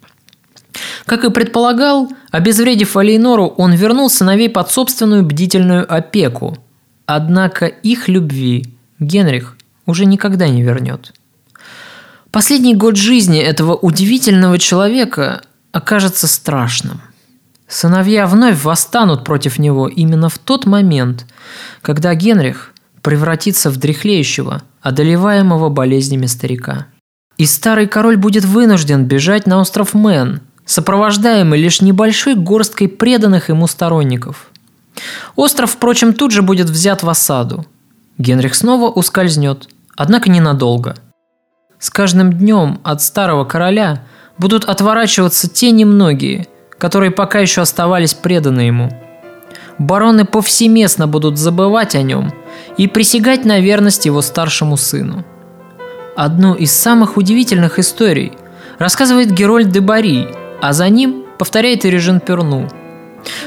[1.05, 6.57] Как и предполагал, обезвредив Алейнору, он вернул сыновей под собственную бдительную опеку.
[7.05, 8.65] Однако их любви
[8.99, 9.55] Генрих
[9.85, 11.13] уже никогда не вернет.
[12.37, 17.01] Последний год жизни этого удивительного человека окажется страшным.
[17.67, 21.25] Сыновья вновь восстанут против него именно в тот момент,
[21.81, 26.85] когда Генрих превратится в дряхлеющего, одолеваемого болезнями старика.
[27.39, 33.65] И старый король будет вынужден бежать на остров Мэн, сопровождаемый лишь небольшой горсткой преданных ему
[33.65, 34.51] сторонников.
[35.35, 37.65] Остров, впрочем, тут же будет взят в осаду.
[38.19, 40.97] Генрих снова ускользнет, однако ненадолго–
[41.79, 44.03] с каждым днем от старого короля
[44.37, 46.47] будут отворачиваться те немногие,
[46.77, 48.91] которые пока еще оставались преданы ему.
[49.77, 52.33] Бароны повсеместно будут забывать о нем
[52.77, 55.23] и присягать на верность его старшему сыну.
[56.15, 58.33] Одну из самых удивительных историй
[58.79, 60.27] рассказывает Герольд де Бари,
[60.61, 62.67] а за ним повторяет и Режен Перну.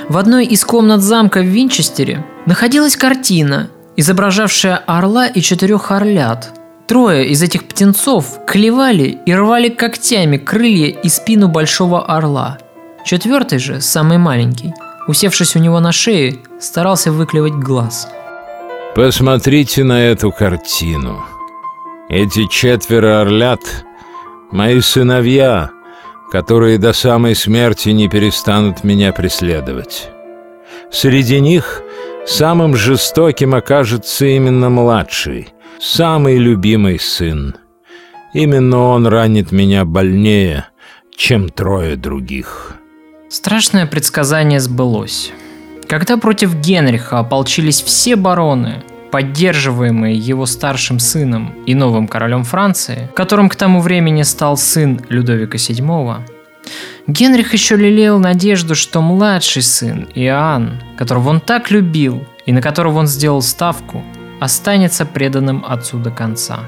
[0.08, 6.59] В одной из комнат замка в Винчестере находилась картина, изображавшая орла и четырех орлят.
[6.90, 12.58] Трое из этих птенцов клевали и рвали когтями крылья и спину большого орла.
[13.04, 14.74] Четвертый же, самый маленький,
[15.06, 18.08] усевшись у него на шее, старался выклевать глаз.
[18.96, 21.24] Посмотрите на эту картину.
[22.08, 23.60] Эти четверо орлят—
[24.50, 25.70] мои сыновья,
[26.32, 30.08] которые до самой смерти не перестанут меня преследовать.
[30.90, 31.82] Среди них
[32.26, 37.56] самым жестоким окажется именно младший, самый любимый сын.
[38.34, 40.66] Именно он ранит меня больнее,
[41.16, 42.76] чем трое других.
[43.30, 45.32] Страшное предсказание сбылось.
[45.88, 53.48] Когда против Генриха ополчились все бароны, поддерживаемые его старшим сыном и новым королем Франции, которым
[53.48, 56.20] к тому времени стал сын Людовика VII,
[57.06, 62.98] Генрих еще лелеял надежду, что младший сын Иоанн, которого он так любил и на которого
[62.98, 64.04] он сделал ставку,
[64.40, 66.60] останется преданным отцу до конца.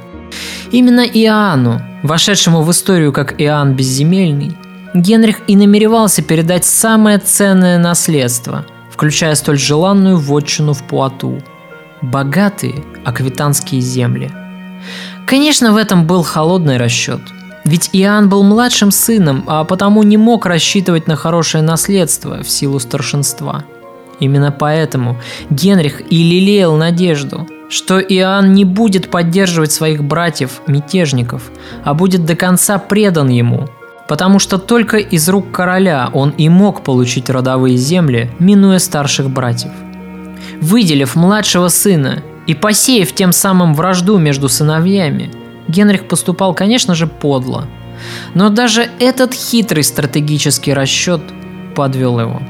[0.70, 4.56] Именно Иоанну, вошедшему в историю как Иоанн Безземельный,
[4.94, 11.42] Генрих и намеревался передать самое ценное наследство, включая столь желанную вотчину в Пуату–
[12.02, 14.30] богатые аквитанские земли.
[15.26, 17.20] Конечно, в этом был холодный расчет.
[17.64, 22.80] Ведь Иоанн был младшим сыном, а потому не мог рассчитывать на хорошее наследство в силу
[22.80, 23.64] старшинства.
[24.18, 31.50] Именно поэтому Генрих и лелеял надежду, что Иоанн не будет поддерживать своих братьев-мятежников,
[31.82, 33.68] а будет до конца предан ему,
[34.08, 39.72] потому что только из рук короля он и мог получить родовые земли, минуя старших братьев–
[40.60, 45.30] Выделив младшего сына и посеяв тем самым вражду между сыновьями,
[45.68, 47.66] Генрих поступал, конечно же, подло.
[48.34, 51.20] Но даже этот хитрый стратегический расчет
[51.74, 52.42] подвел его.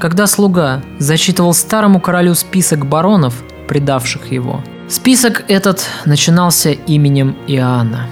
[0.00, 3.34] Когда слуга зачитывал старому королю список баронов,
[3.68, 8.06] предавших его, список этот начинался именем Иоанна.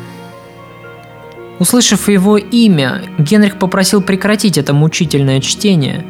[1.58, 6.04] Услышав его имя, Генрих попросил прекратить это мучительное чтение,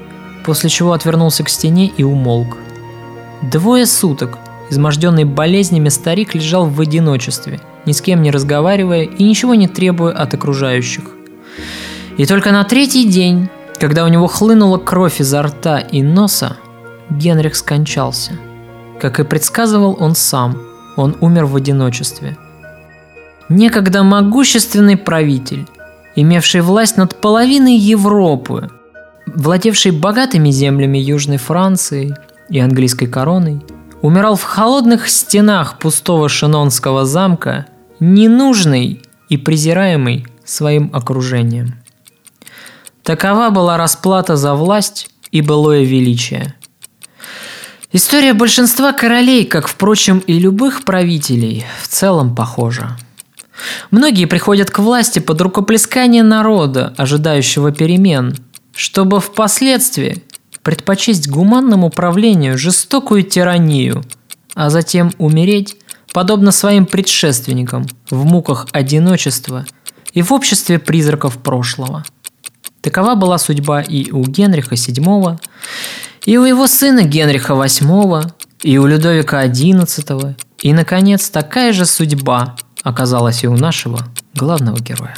[0.45, 2.57] после чего отвернулся к стене и умолк–
[3.43, 4.39] Двое суток
[4.71, 10.13] изможденный болезнями старик лежал в одиночестве, ни с кем не разговаривая и ничего не требуя
[10.13, 11.03] от окружающих.
[12.17, 13.49] И только на третий день,
[13.81, 16.57] когда у него хлынула кровь изо рта и носа,
[17.11, 18.33] Генрих скончался.
[19.03, 20.57] Как и предсказывал он сам,
[20.97, 22.39] он умер в одиночестве.
[23.51, 25.67] Некогда могущественный правитель,
[26.17, 28.71] имевший власть над половиной Европы,
[29.27, 32.17] владевший богатыми землями Южной Франции–
[32.53, 33.61] и английской короной,
[34.03, 37.67] умирал в холодных стенах пустого Шинонского замка,
[37.99, 41.77] ненужный и презираемый своим окружением.
[43.03, 46.55] Такова была расплата за власть и былое величие.
[47.95, 52.97] История большинства королей, как, впрочем, и любых правителей, в целом похожа.
[53.91, 58.35] Многие приходят к власти под рукоплескание народа, ожидающего перемен,
[58.75, 60.25] чтобы впоследствии
[60.63, 64.03] предпочесть гуманному правлению жестокую тиранию,
[64.55, 65.77] а затем умереть,
[66.15, 69.67] подобно своим предшественникам, в муках одиночества
[70.15, 72.05] и в обществе призраков прошлого.
[72.83, 75.39] Такова была судьба и у Генриха VII,
[76.27, 82.57] и у его сына Генриха VIII, и у Людовика XI, и, наконец, такая же судьба
[82.83, 84.01] оказалась и у нашего
[84.35, 85.15] главного героя.